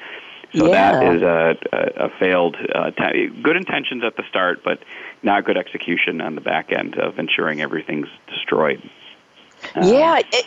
[0.56, 1.12] So that Yeah.
[1.12, 4.78] is a, a, a failed, uh, t- good intentions at the start, but
[5.24, 8.80] not good execution on the back end of ensuring everything's destroyed.
[9.82, 10.20] Yeah.
[10.32, 10.46] It,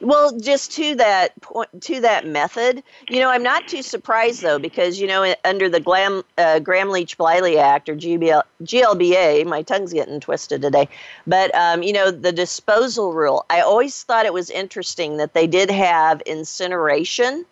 [0.00, 4.58] well, just to that point, to that method, you know, I'm not too surprised though,
[4.58, 10.20] because you know, under the Glam, uh, Gramm-Leach-Bliley Act or GBL, GLBA, my tongue's getting
[10.20, 10.88] twisted today,
[11.26, 13.44] but um, you know, the disposal rule.
[13.50, 17.44] I always thought it was interesting that they did have incineration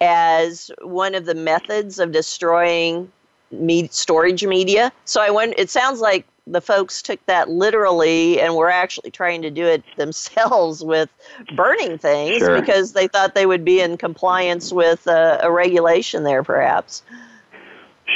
[0.00, 3.10] as one of the methods of destroying
[3.50, 4.92] me- storage media.
[5.04, 5.54] So I went.
[5.58, 9.82] It sounds like the folks took that literally and were actually trying to do it
[9.96, 11.08] themselves with
[11.56, 12.60] burning things Sure.
[12.60, 17.02] because they thought they would be in compliance with uh, a regulation there, perhaps.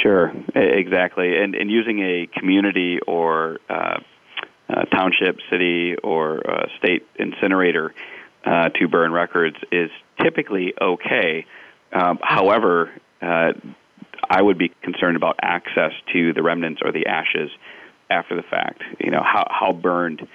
[0.03, 1.35] Sure, exactly.
[1.41, 3.99] And and using a community or uh,
[4.69, 7.93] uh, township, city, or uh, state incinerator
[8.45, 9.89] uh, to burn records is
[10.21, 11.45] typically okay.
[11.91, 13.53] Um, however, uh,
[14.29, 17.49] I would be concerned about access to the remnants or the ashes
[18.09, 18.81] after the fact.
[18.99, 20.27] You know how how burned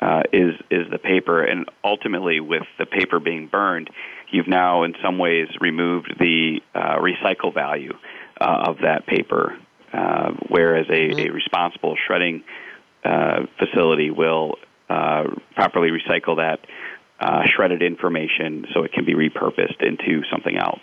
[0.00, 3.90] uh, is is the paper, and ultimately, with the paper being burned,
[4.30, 7.94] you've now in some ways removed the uh, recycle value
[8.40, 9.58] uh, of that paper,
[9.92, 12.44] uh, whereas a, a responsible shredding
[13.04, 14.56] uh, facility will
[14.90, 16.60] uh, properly recycle that
[17.20, 20.82] uh, shredded information so it can be repurposed into something else.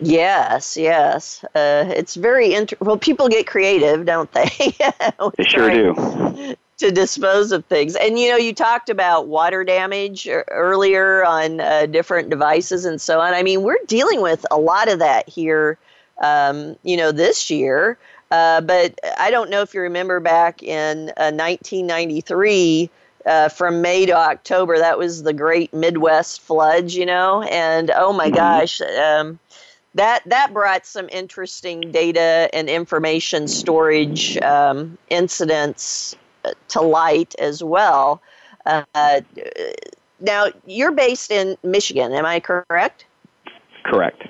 [0.00, 1.44] Yes, yes.
[1.54, 2.96] Uh, it's very inter- well.
[2.96, 4.48] People get creative, don't they?
[5.36, 6.56] They sure do.
[6.78, 11.86] To dispose of things, and you know, you talked about water damage earlier on uh,
[11.86, 13.34] different devices and so on.
[13.34, 15.76] I mean, we're dealing with a lot of that here.
[16.20, 17.96] Um, you know, this year.
[18.30, 22.90] Uh, but I don't know if you remember back in uh, 1993,
[23.26, 28.12] uh, from May to October, that was the great Midwest floods, you know, and oh
[28.12, 29.38] my gosh, um,
[29.94, 37.62] that that brought some interesting data and information storage um, incidents uh, to light as
[37.62, 38.20] well.
[38.66, 39.20] Uh,
[40.20, 43.06] now you're based in Michigan, am I correct?
[43.84, 44.24] Correct.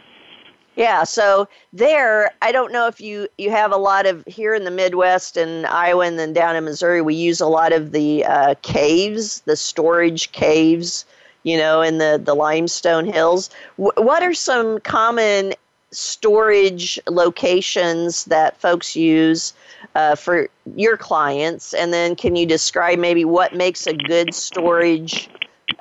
[0.79, 4.63] Yeah, so there, I don't know if you you have a lot of here in
[4.63, 8.25] the Midwest and Iowa, and then down in Missouri, we use a lot of the
[8.25, 11.05] uh, caves, the storage caves,
[11.49, 13.51] you know, in the the limestone hills.
[13.79, 15.55] W- what are some common
[15.91, 19.55] storage locations that folks use
[19.95, 21.73] uh, for your clients?
[21.73, 25.31] And then, can you describe maybe what makes a good storage,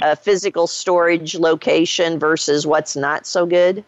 [0.01, 3.83] uh, physical storage location versus what's not so good?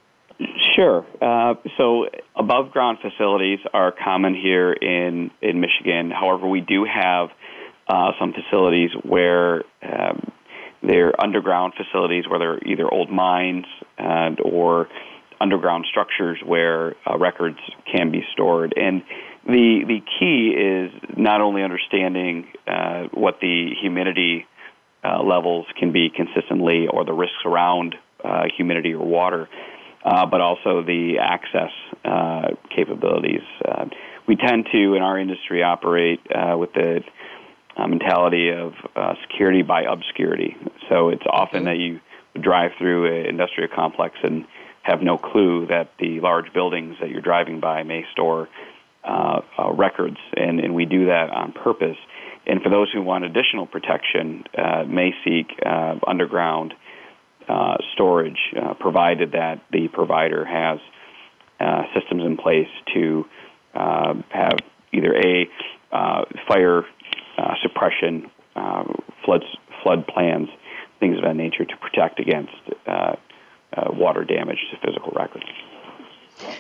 [0.76, 1.06] Sure.
[1.22, 6.12] Uh, so above ground facilities are common here in, in Michigan.
[6.12, 7.30] However, we do have
[7.88, 10.32] uh, some facilities where um,
[10.82, 13.66] they're underground facilities where they're either old mines
[13.98, 14.88] and or
[15.42, 17.60] underground structures where uh, records
[17.92, 18.74] can be stored.
[18.76, 19.04] And
[19.46, 24.46] the the key is not only understanding uh, what the humidity
[25.04, 29.48] uh, levels can be consistently, or the risks around uh, humidity or water,
[30.04, 31.72] uh, but also the access
[32.04, 33.42] uh, capabilities.
[34.28, 36.20] We tend to, in our industry, operate
[36.56, 37.02] with the
[37.88, 38.74] mentality of
[39.22, 40.58] security by obscurity.
[40.90, 42.00] So it's often that you
[42.40, 44.46] drive through an industrial complex and
[44.84, 48.50] have no clue that the large buildings that you're driving by may store
[49.04, 51.98] uh, uh, records, and, and we do that on purpose.
[52.46, 56.74] And for those who want additional protection, uh, may seek uh, underground
[57.48, 60.80] uh, storage, uh, provided that the provider has
[61.94, 63.26] systems in place to
[63.74, 64.58] have
[64.94, 65.50] either a
[66.48, 66.86] fire
[67.62, 68.30] suppression,
[69.26, 69.46] floods,
[69.84, 70.50] flood plans,
[71.00, 72.54] things of that nature to protect against
[73.92, 75.46] water damage to physical records.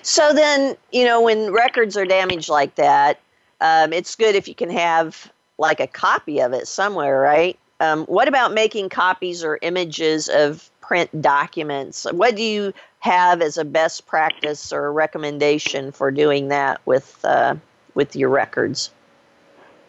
[0.01, 3.19] So then, you know, when records are damaged like that,
[3.61, 7.57] um, it's good if you can have like a copy of it somewhere, right?
[7.79, 12.05] Um, what about making copies or images of print documents?
[12.11, 17.55] What do you have as a best practice or recommendation for doing that with uh,
[17.95, 18.91] with your records?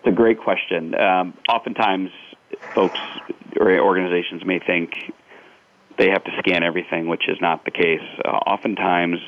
[0.00, 0.94] It's a great question.
[0.94, 2.10] Um, oftentimes,
[2.74, 2.98] folks
[3.58, 4.92] or organizations may think
[5.98, 8.00] they have to scan everything, which is not the case.
[8.24, 9.18] Uh, oftentimes,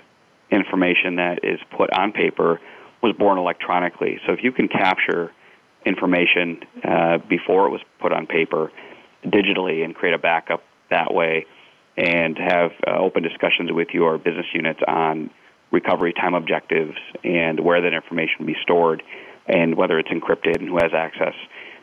[0.51, 2.59] information that is put on paper
[3.03, 4.18] was born electronically.
[4.27, 5.31] So if you can capture
[5.85, 8.73] information uh, before it was put on paper
[9.27, 11.45] digitally and create a backup that way
[11.99, 15.29] and have uh, open discussions with your business units on
[15.70, 19.03] recovery time objectives and where that information will be stored
[19.53, 21.34] and whether it's encrypted and who has access.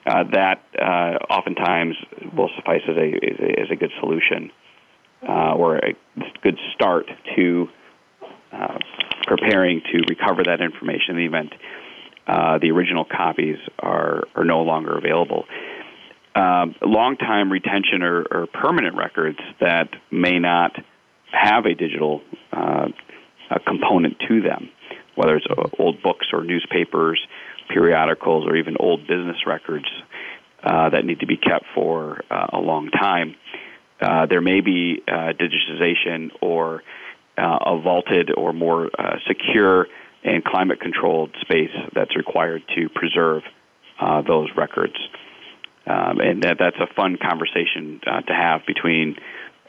[0.05, 1.95] Uh, that uh, oftentimes
[2.35, 4.51] will suffice as a, as a, as a good solution
[5.27, 5.93] uh, or a
[6.41, 7.05] good start
[7.35, 7.67] to
[8.51, 8.77] uh,
[9.27, 11.53] preparing to recover that information in the event
[12.29, 15.45] uh, the original copies are, are no longer available.
[16.35, 20.75] Um, long time retention or, or, permanent records that may not
[21.31, 22.21] have a digital
[22.53, 22.89] uh,
[23.65, 24.69] component to them,
[25.15, 25.47] whether it's
[25.79, 27.19] old books or newspapers,
[27.69, 29.85] periodicals, or even old business records
[30.63, 33.35] uh, that need to be kept for uh, a long time.
[34.01, 36.83] Uh, there may be uh, digitization or
[37.37, 39.87] uh, a vaulted or more uh, secure
[40.23, 43.43] and climate controlled space that's required to preserve
[44.27, 44.95] those records.
[45.85, 49.17] Um, and that, that's a fun conversation to have between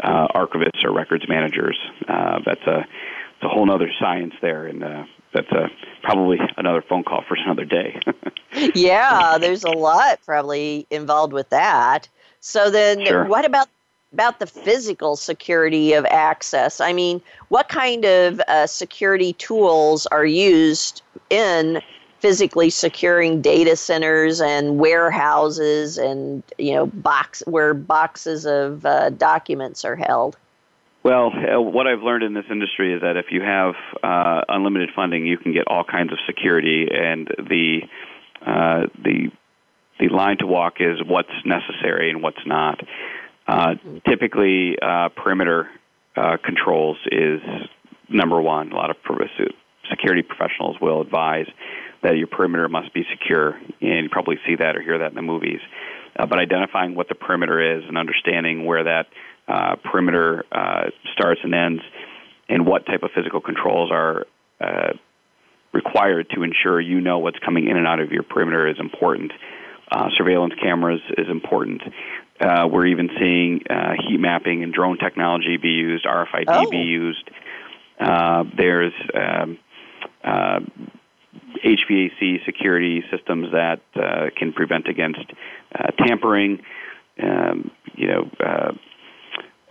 [0.03, 1.79] archivists or records managers.
[2.09, 5.69] That's a, it's a whole other science there, and that's a,
[6.03, 8.01] probably another phone call for another day.
[8.75, 12.09] yeah, there's a lot probably involved with that.
[12.41, 13.25] So then, sure.
[13.25, 13.69] what about
[14.13, 16.81] about the physical security of access.
[16.81, 21.81] I mean, what kind of uh, security tools are used in
[22.19, 29.85] physically securing data centers and warehouses and you know box where boxes of uh, documents
[29.85, 30.37] are held?
[31.03, 34.91] Well, uh, what I've learned in this industry is that if you have uh, unlimited
[34.95, 37.81] funding, you can get all kinds of security, and the
[38.47, 39.31] uh, the
[39.99, 42.81] the line to walk is what's necessary and what's not.
[43.49, 43.75] Uh,
[44.09, 45.69] typically, uh, perimeter
[46.17, 47.41] uh, controls is
[48.11, 48.71] number one.
[48.71, 48.97] A lot of
[49.89, 51.47] security professionals will advise
[52.03, 55.15] that your perimeter must be secure, and you probably see that or hear that in
[55.15, 55.61] the movies.
[56.17, 59.07] But identifying what the perimeter is and understanding where that
[59.51, 61.83] uh, perimeter uh, starts and ends,
[62.49, 64.27] and what type of physical controls are
[64.61, 64.93] uh,
[65.73, 69.33] required to ensure you know what's coming in and out of your perimeter is important.
[69.91, 71.83] Uh, surveillance cameras is important.
[72.41, 76.71] Uh, we're even seeing uh, heat mapping and drone technology be used, RFID oh.
[76.71, 77.29] be used.
[77.99, 79.59] Uh, there's um,
[80.25, 80.61] uh,
[81.65, 85.25] HVAC security systems that uh, can prevent against
[85.75, 86.63] uh, tampering.
[87.23, 88.31] Um, you know,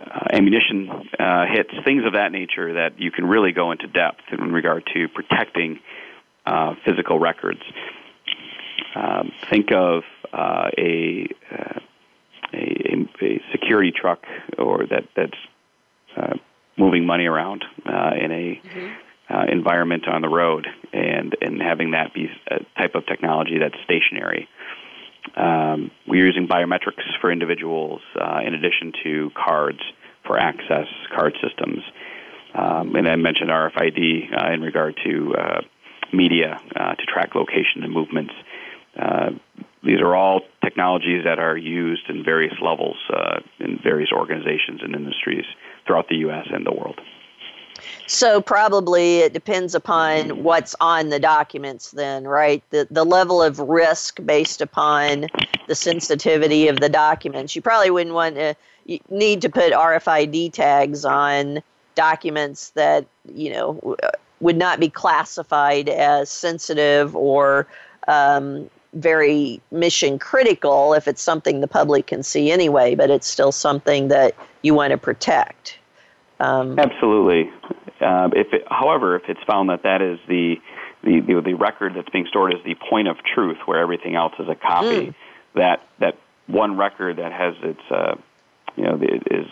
[0.00, 0.88] uh, ammunition
[1.18, 4.88] uh, hits, things of that nature that you can really go into depth in regard
[4.94, 5.80] to protecting
[6.46, 7.60] uh, physical records.
[8.94, 11.80] Um, think of uh, a, uh,
[12.52, 14.24] a, a security truck
[14.58, 15.38] or that that's
[16.16, 16.34] uh,
[16.76, 18.88] moving money around uh, in a mm-hmm.
[19.32, 23.76] uh, environment on the road, and and having that be a type of technology that's
[23.84, 24.48] stationary.
[25.36, 29.80] Um, we're using biometrics for individuals uh, in addition to cards
[30.26, 31.82] for access card systems.
[32.54, 35.60] Um, and I mentioned RFID uh, in regard to uh,
[36.12, 38.34] media uh, to track location and movements.
[38.98, 39.30] Uh,
[39.82, 44.94] these are all technologies that are used in various levels uh, in various organizations and
[44.94, 45.44] industries
[45.86, 46.46] throughout the U.S.
[46.52, 47.00] and the world.
[48.10, 52.60] So probably it depends upon what's on the documents then, right?
[52.70, 55.28] The the level of risk based upon
[55.68, 57.54] the sensitivity of the documents.
[57.54, 58.56] You probably wouldn't want to
[59.10, 61.62] need to put RFID tags on
[61.94, 63.96] documents that, you know,
[64.40, 67.68] would not be classified as sensitive or
[68.08, 73.52] um, very mission critical if it's something the public can see anyway, but it's still
[73.52, 75.78] something that you want to protect.
[76.40, 77.52] Um, Absolutely.
[78.00, 80.56] Uh, if it, however, if it's found that that is the,
[81.02, 84.32] the, the the record that's being stored is the point of truth, where everything else
[84.38, 85.14] is a copy, mm.
[85.54, 88.14] that that one record that has its uh,
[88.76, 89.46] you know is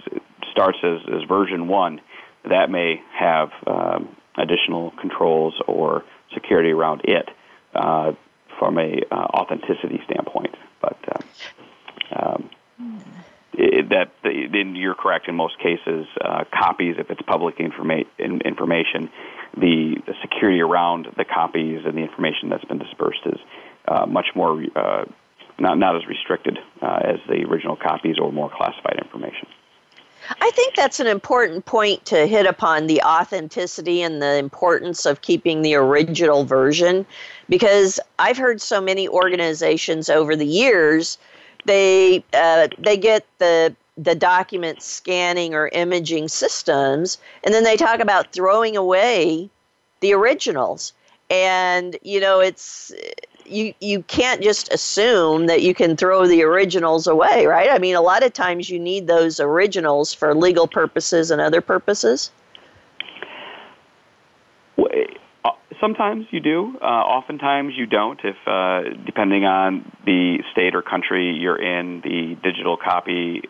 [0.51, 2.01] starts as, as version one,
[2.49, 7.29] that may have um, additional controls or security around it
[7.75, 8.13] uh,
[8.59, 10.55] from a uh, authenticity standpoint.
[10.81, 13.08] But uh, um, it,
[13.91, 16.07] that then you're correct in most cases.
[16.21, 19.11] Uh, copies, if it's public informa- information,
[19.57, 23.41] the, the, security around the copies and the information that's been dispersed is
[23.89, 25.05] uh, much more uh,
[25.59, 29.49] not not as restricted as the original copies or more classified information.
[30.41, 35.23] I think that's an important point to hit upon the authenticity and the importance of
[35.23, 37.07] keeping the original version
[37.49, 41.19] because I've heard so many organizations over the years
[41.65, 48.01] they uh, they get the the document scanning or imaging systems and then they talk
[48.01, 49.51] about throwing away
[50.01, 50.93] the originals
[51.31, 52.93] and you know it's
[53.51, 57.71] you you can't just assume that you can throw the originals away, right?
[57.71, 61.61] I mean, a lot of times you need those originals for legal purposes and other
[61.61, 62.31] purposes.
[65.45, 66.77] Uh, sometimes you do.
[66.81, 68.21] Uh, oftentimes you don't.
[68.23, 73.43] If uh, depending on the state or country you're in, the digital copy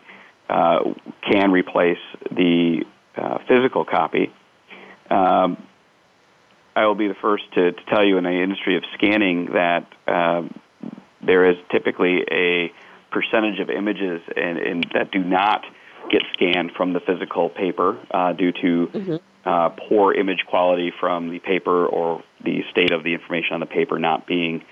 [0.49, 0.79] uh,
[1.31, 1.99] can replace
[2.31, 2.85] the
[3.17, 4.33] uh, physical copy.
[5.11, 5.63] Um,
[6.77, 9.87] I will be the first to, to tell you in the industry of scanning that
[10.07, 10.55] um,
[11.25, 12.73] there is typically a
[13.11, 15.65] percentage of images in, in, that do not
[16.11, 19.17] get scanned from the physical paper uh, due to mm-hmm.
[19.45, 23.67] uh, poor image quality from the paper or the state of the information on the
[23.67, 24.65] paper not being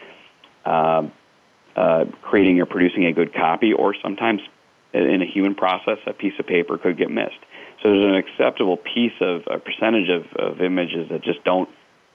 [0.64, 1.08] uh,
[1.76, 4.40] uh, creating or producing a good copy, or sometimes
[4.92, 7.38] in a human process, a piece of paper could get missed.
[7.82, 11.68] So there's an acceptable piece of a percentage of, of images that just don't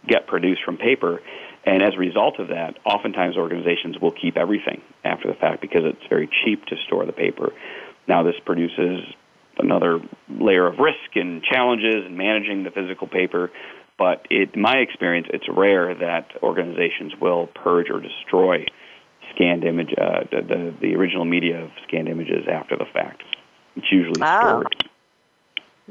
[0.08, 1.22] get produced from paper.
[1.64, 5.84] And as a result of that, oftentimes organizations will keep everything after the fact because
[5.86, 7.54] it's very cheap to store the paper.
[8.08, 9.02] Now, this produces
[9.58, 10.00] another
[10.30, 13.52] layer of risk and challenges in managing the physical paper.
[13.98, 18.66] But it, in my experience, it's rare that organizations will purge or destroy
[19.36, 23.24] scanned image, uh, the, the, the original media of scanned images after the fact.
[23.76, 24.86] It's usually stored.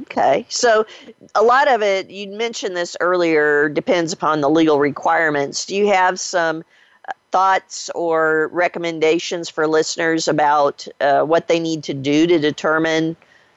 [0.02, 0.46] Okay.
[0.48, 0.86] So
[1.34, 5.66] a lot of it, you mentioned this earlier, depends upon the legal requirements.
[5.66, 6.64] Do you have some
[7.31, 13.16] thoughts or recommendations for listeners about uh, what they need to do to determine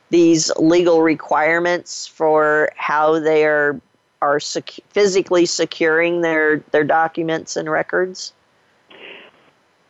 [0.09, 3.79] these legal requirements for how they are
[4.21, 8.33] are sec- physically securing their their documents and records?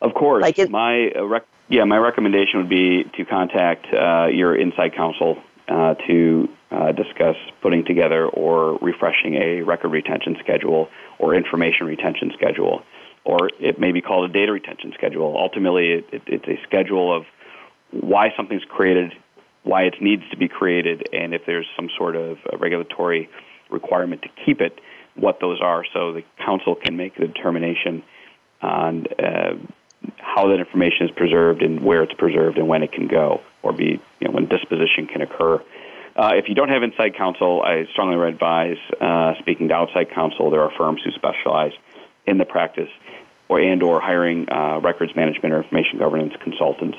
[0.02, 0.42] Of course.
[0.42, 4.96] Like it, my uh, rec- yeah, my recommendation would be to contact uh, your inside
[4.96, 11.86] counsel uh, to uh, discuss putting together or refreshing a record retention schedule or information
[11.88, 12.82] retention schedule,
[13.26, 15.36] or it may be called a data retention schedule.
[15.38, 17.26] Ultimately, it, it, it's a schedule of
[17.92, 19.14] why something's created,
[19.64, 23.30] why it needs to be created, and if there's some sort of regulatory
[23.70, 24.80] requirement to keep it,
[25.16, 28.04] what those are, so the council can make a determination
[28.62, 29.54] on uh,
[30.18, 33.74] how that information is preserved and where it's preserved and when it can go or
[33.74, 35.64] be, you know, when disposition can occur.
[36.16, 40.52] Uh, if you don't have inside counsel, I strongly advise uh, speaking to outside counsel.
[40.52, 41.74] There are firms who specialize
[42.26, 42.90] in the practice,
[43.50, 46.98] or and or hiring uh, records management or information governance consultants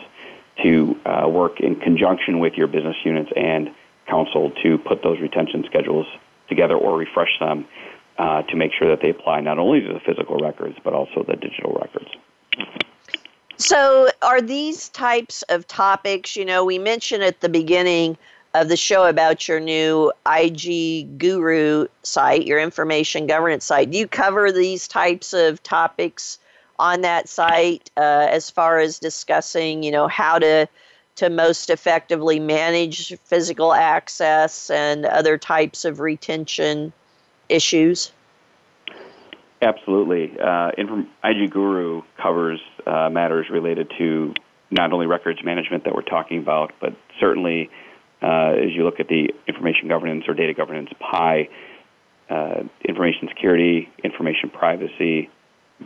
[0.62, 3.70] to uh, work in conjunction with your business units and
[4.08, 6.06] council to put those retention schedules
[6.48, 7.66] together or refresh them
[8.18, 11.24] uh, to make sure that they apply not only to the physical records but also
[11.26, 12.10] the digital records.
[13.56, 18.18] So, are these types of topics, you know, we mentioned at the beginning
[18.54, 23.90] of the show about your new IG Guru site, your information governance site.
[23.90, 26.38] Do you cover these types of topics
[26.78, 30.68] on that site uh, as far as discussing, you know, how to
[31.16, 36.92] to most effectively manage physical access and other types of retention
[37.48, 38.10] issues?
[39.62, 40.36] Absolutely.
[40.40, 40.72] Uh,
[41.22, 44.34] IG Guru covers uh, matters related to
[44.72, 47.70] not only records management that we're talking about, but certainly
[48.24, 51.48] uh, as you look at the information governance or data governance pie,
[52.30, 55.28] uh, information security, information privacy,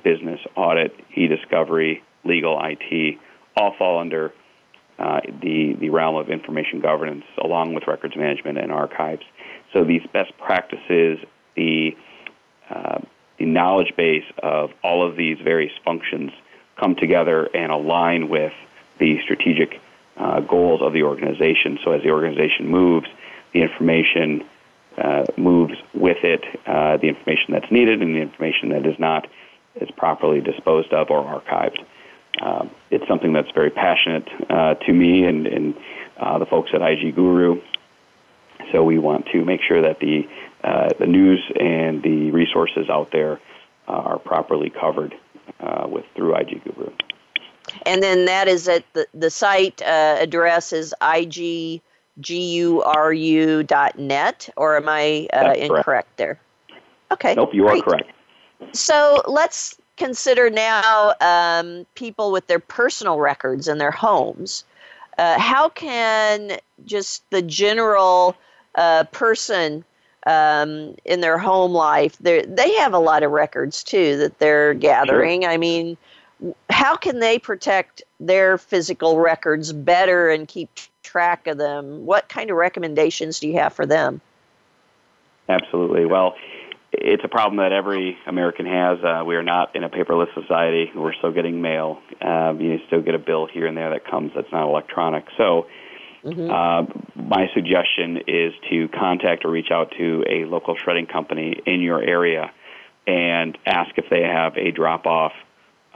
[0.04, 3.18] business audit, e-discovery, legal, IT,
[3.56, 4.32] all fall under
[5.00, 9.22] uh, the the realm of information governance, along with records management and archives.
[9.72, 11.18] So these best practices,
[11.56, 11.96] the
[12.70, 13.00] uh,
[13.38, 16.30] the knowledge base of all of these various functions
[16.78, 18.52] come together and align with
[18.98, 19.80] the strategic
[20.18, 21.78] uh, goals of the organization.
[21.84, 23.06] So as the organization moves,
[23.52, 24.44] the information
[24.98, 29.28] uh, moves with it, uh, the information that's needed and the information that is not
[29.76, 31.78] is properly disposed of or archived.
[32.40, 35.74] Um, it's something that's very passionate uh, to me and, and
[36.16, 37.60] uh, the folks at IG Guru.
[38.72, 40.28] So we want to make sure that the
[40.62, 43.40] uh, the news and the resources out there
[43.86, 45.14] are properly covered
[45.86, 46.90] with through IG Guru.
[47.86, 51.58] And then that is at the the site uh, address is igguru.net,
[54.56, 56.16] or am I incorrect correct.
[56.16, 56.40] there?
[57.10, 57.34] Okay.
[57.34, 57.82] Nope, you great.
[57.82, 58.12] are correct.
[58.72, 64.64] So let's consider now um, people with their personal records in their homes.
[65.16, 68.36] Uh, how can just the general
[68.76, 69.84] uh, person
[70.26, 75.42] um, in their home life, they have a lot of records too that they're gathering.
[75.42, 75.50] Sure.
[75.50, 75.96] I mean,
[76.70, 80.70] how can they protect their physical records better and keep
[81.02, 82.06] track of them?
[82.06, 84.20] What kind of recommendations do you have for them?
[85.48, 86.04] Absolutely.
[86.04, 86.34] Well,
[86.92, 88.98] it's a problem that every American has.
[89.02, 90.90] Uh, we are not in a paperless society.
[90.94, 92.00] We're still getting mail.
[92.20, 95.24] Uh, you still get a bill here and there that comes that's not electronic.
[95.36, 95.66] So,
[96.24, 96.50] mm-hmm.
[96.50, 101.80] uh, my suggestion is to contact or reach out to a local shredding company in
[101.80, 102.50] your area
[103.06, 105.32] and ask if they have a drop off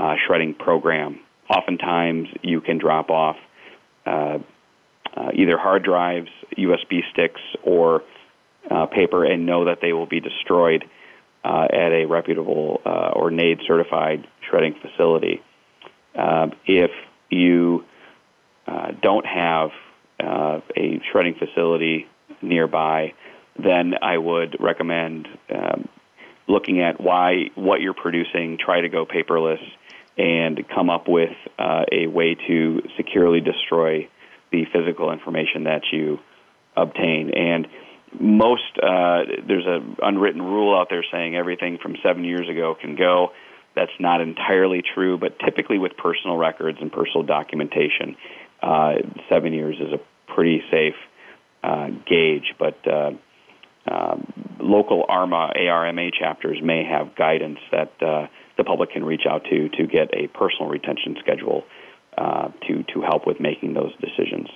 [0.03, 1.21] uh, shredding program.
[1.49, 3.37] Oftentimes, you can drop off
[4.05, 4.39] uh,
[5.17, 6.29] uh, either hard drives,
[6.59, 8.03] USB sticks, or
[8.71, 10.85] uh, paper and know that they will be destroyed
[11.45, 15.43] uh, at a reputable uh, or NAID certified shredding facility.
[16.65, 16.91] If
[17.31, 17.85] you
[19.03, 19.71] don't have
[20.29, 22.07] a shredding facility
[22.41, 23.15] nearby,
[23.59, 25.89] then I would recommend um,
[26.49, 29.61] looking at why what you're producing, try to go paperless,
[30.19, 34.09] and come up with a way to securely destroy
[34.51, 36.19] the physical information that you
[36.77, 37.31] obtain.
[37.35, 37.67] And
[38.19, 42.97] most uh, there's an unwritten rule out there saying everything from seven years ago can
[42.97, 43.33] go.
[43.75, 48.17] That's not entirely true, but typically with personal records and personal documentation,
[48.63, 48.95] uh,
[49.31, 50.95] seven years is a pretty safe
[51.65, 52.55] uh, gauge.
[52.59, 53.13] But uh,
[53.91, 58.27] um, local ARMA ARMA chapters may have guidance that uh,
[58.57, 61.65] the public can reach out to to get a personal retention schedule
[62.19, 64.49] uh, to to help with making those decisions.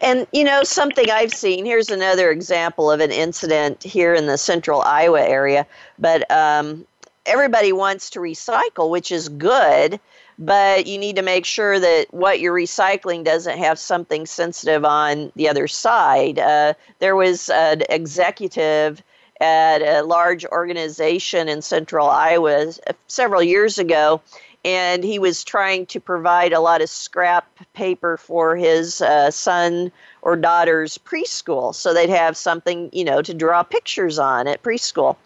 [0.00, 1.64] And you know something I've seen.
[1.64, 5.66] Here's another example of an incident here in the central Iowa area.
[5.98, 6.86] But um,
[7.24, 9.98] everybody wants to recycle, which is good.
[10.38, 15.32] But you need to make sure that what you're recycling doesn't have something sensitive on
[15.34, 16.38] the other side.
[16.38, 19.02] Uh, there was an executive
[19.40, 22.72] at a large organization in central Iowa
[23.06, 24.20] several years ago,
[24.64, 29.92] and he was trying to provide a lot of scrap paper for his uh, son
[30.22, 35.16] or daughter's preschool so they'd have something you know to draw pictures on at preschool.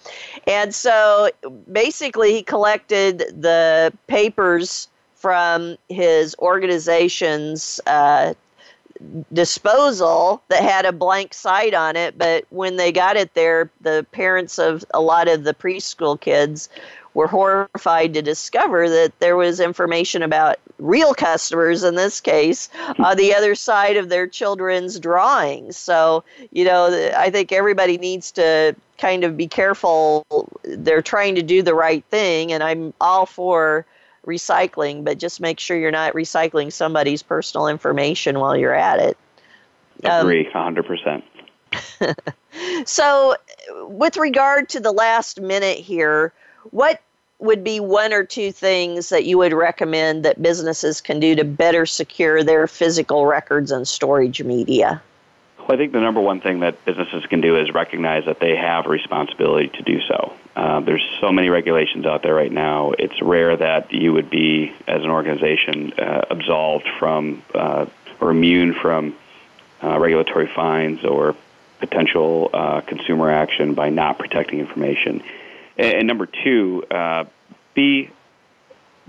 [0.46, 1.30] And so
[1.72, 8.34] basically he collected the papers from his organization's uh,
[9.32, 14.05] disposal that had a blank site on it but when they got it there the
[14.12, 16.68] parents of a lot of the preschool kids
[17.14, 23.05] were horrified to discover that there was information about real customers in this case hmm.
[23.05, 25.76] on the other side of their children's drawings.
[25.76, 30.24] So, you know, I think everybody needs to kind of be careful.
[30.62, 33.86] They're trying to do the right thing, and I'm all for
[34.26, 39.16] recycling, but just make sure you're not recycling somebody's personal information while you're at it.
[40.04, 41.22] Agree, um, 100%.
[42.86, 43.36] so,
[43.82, 46.32] with regard to the last minute here,
[46.70, 47.00] what
[47.38, 51.44] would be one or two things that you would recommend that businesses can do to
[51.44, 55.02] better secure their physical records and storage media?
[55.70, 58.56] Well, I think the number one thing that businesses can do is recognize that they
[58.56, 60.32] have a responsibility to do so.
[60.56, 62.90] Uh, there's so many regulations out there right now.
[62.98, 67.86] It's rare that you would be, as an organization, uh, absolved from uh,
[68.20, 69.14] or immune from
[69.80, 71.36] uh, regulatory fines or
[71.78, 75.22] potential uh, consumer action by not protecting information.
[75.78, 77.26] And, and number two, uh,
[77.74, 78.10] be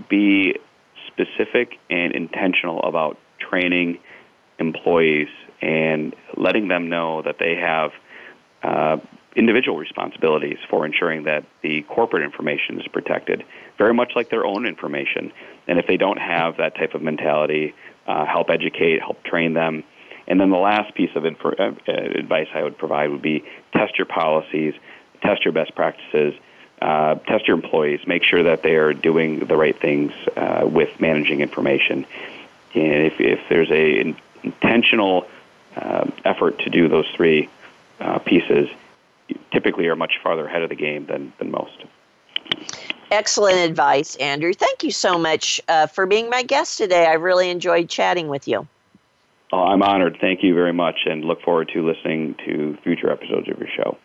[0.08, 0.60] be
[1.08, 3.98] specific and intentional about training
[4.60, 5.28] employees
[5.62, 7.92] and letting them know that they have
[8.62, 8.98] uh,
[9.34, 13.44] individual responsibilities for ensuring that the corporate information is protected,
[13.78, 15.32] very much like their own information.
[15.66, 17.74] And if they don't have that type of mentality,
[18.06, 19.84] uh, help educate, help train them.
[20.26, 23.96] And then the last piece of info, uh, advice I would provide would be test
[23.96, 24.74] your policies,
[25.22, 26.34] test your best practices,
[26.80, 31.00] uh, test your employees, make sure that they are doing the right things uh, with
[31.00, 32.06] managing information.
[32.74, 35.26] And if, if there's a intentional
[35.76, 37.48] uh, effort to do those three
[38.00, 38.68] uh, pieces,
[39.50, 41.84] typically are much farther ahead of the game than, than most.
[43.10, 44.52] Excellent advice, Andrew.
[44.52, 47.06] Thank you so much uh, for being my guest today.
[47.06, 48.66] I really enjoyed chatting with you.
[49.52, 50.16] Oh, I'm honored.
[50.18, 53.98] Thank you very much, and look forward to listening to future episodes of your show.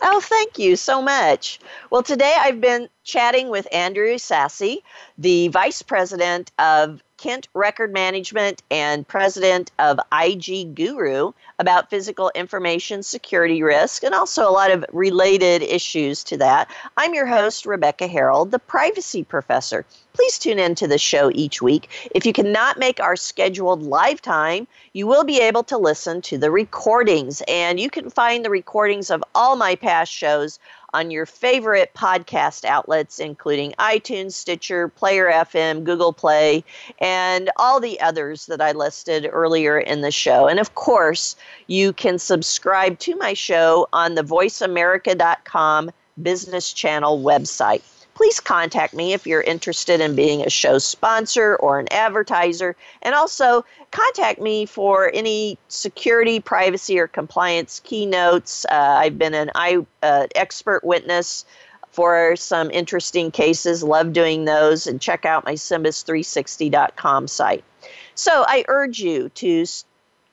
[0.00, 1.58] Oh, thank you so much.
[1.90, 4.78] Well, today I've been chatting with Andrew Ysasi,
[5.18, 13.02] the Vice President of Kent Record Management and president of IG Guru about physical information
[13.02, 16.70] security risk and also a lot of related issues to that.
[16.96, 19.84] I'm your host, Rebecca Herold, the privacy professor.
[20.18, 21.88] Please tune in to the show each week.
[22.12, 26.36] If you cannot make our scheduled live time, you will be able to listen to
[26.36, 30.58] the recordings, and you can find the recordings of all my past shows
[30.92, 36.64] on your favorite podcast outlets, including iTunes, Stitcher, Player FM, Google Play,
[36.98, 40.48] and all the others that I listed earlier in the show.
[40.48, 41.36] And of course,
[41.68, 47.82] you can subscribe to my show on the voiceamerica.com business channel website
[48.18, 52.74] please contact me if you're interested in being a show sponsor or an advertiser.
[53.02, 58.64] And also contact me for any security, privacy, or compliance keynotes.
[58.64, 61.44] Uh, I've been an I, uh, expert witness
[61.92, 63.84] for some interesting cases.
[63.84, 64.88] Love doing those.
[64.88, 67.62] And check out my SIMBUS360.com site.
[68.16, 69.64] So I urge you to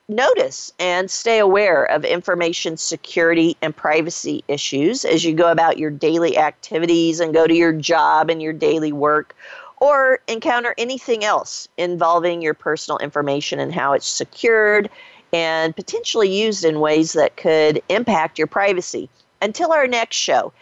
[0.08, 5.90] notice and stay aware of information security and privacy issues as you go about your
[5.90, 9.34] daily activities and go to your job and your daily work
[9.78, 14.88] or encounter anything else involving your personal information and how it's secured
[15.32, 19.10] and potentially used in ways that could impact your privacy.
[19.42, 20.52] Until our next show,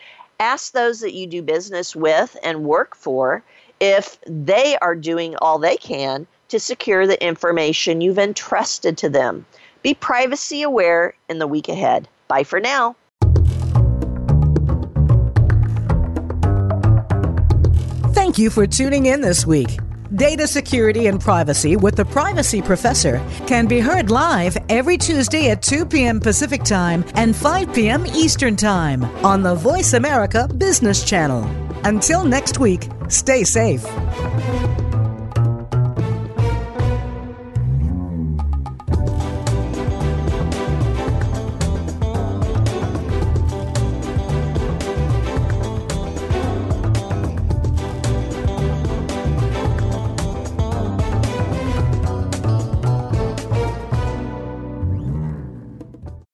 [0.41, 3.43] ask those that you do business with and work for
[3.79, 9.47] if they are doing all they can to secure the information you've entrusted to them.
[9.83, 12.09] Be privacy aware in the week ahead.
[12.29, 12.97] Bye for now.
[18.15, 19.79] Thank you for tuning in this week.
[20.17, 25.63] Data security and privacy with the Privacy Professor can be heard live every Tuesday at
[25.63, 26.21] 2 p.m.
[26.21, 28.07] Pacific Time and 5 p.m.
[28.07, 31.45] Eastern Time on the Voice America Business Channel.
[31.85, 33.85] Until next week, stay safe.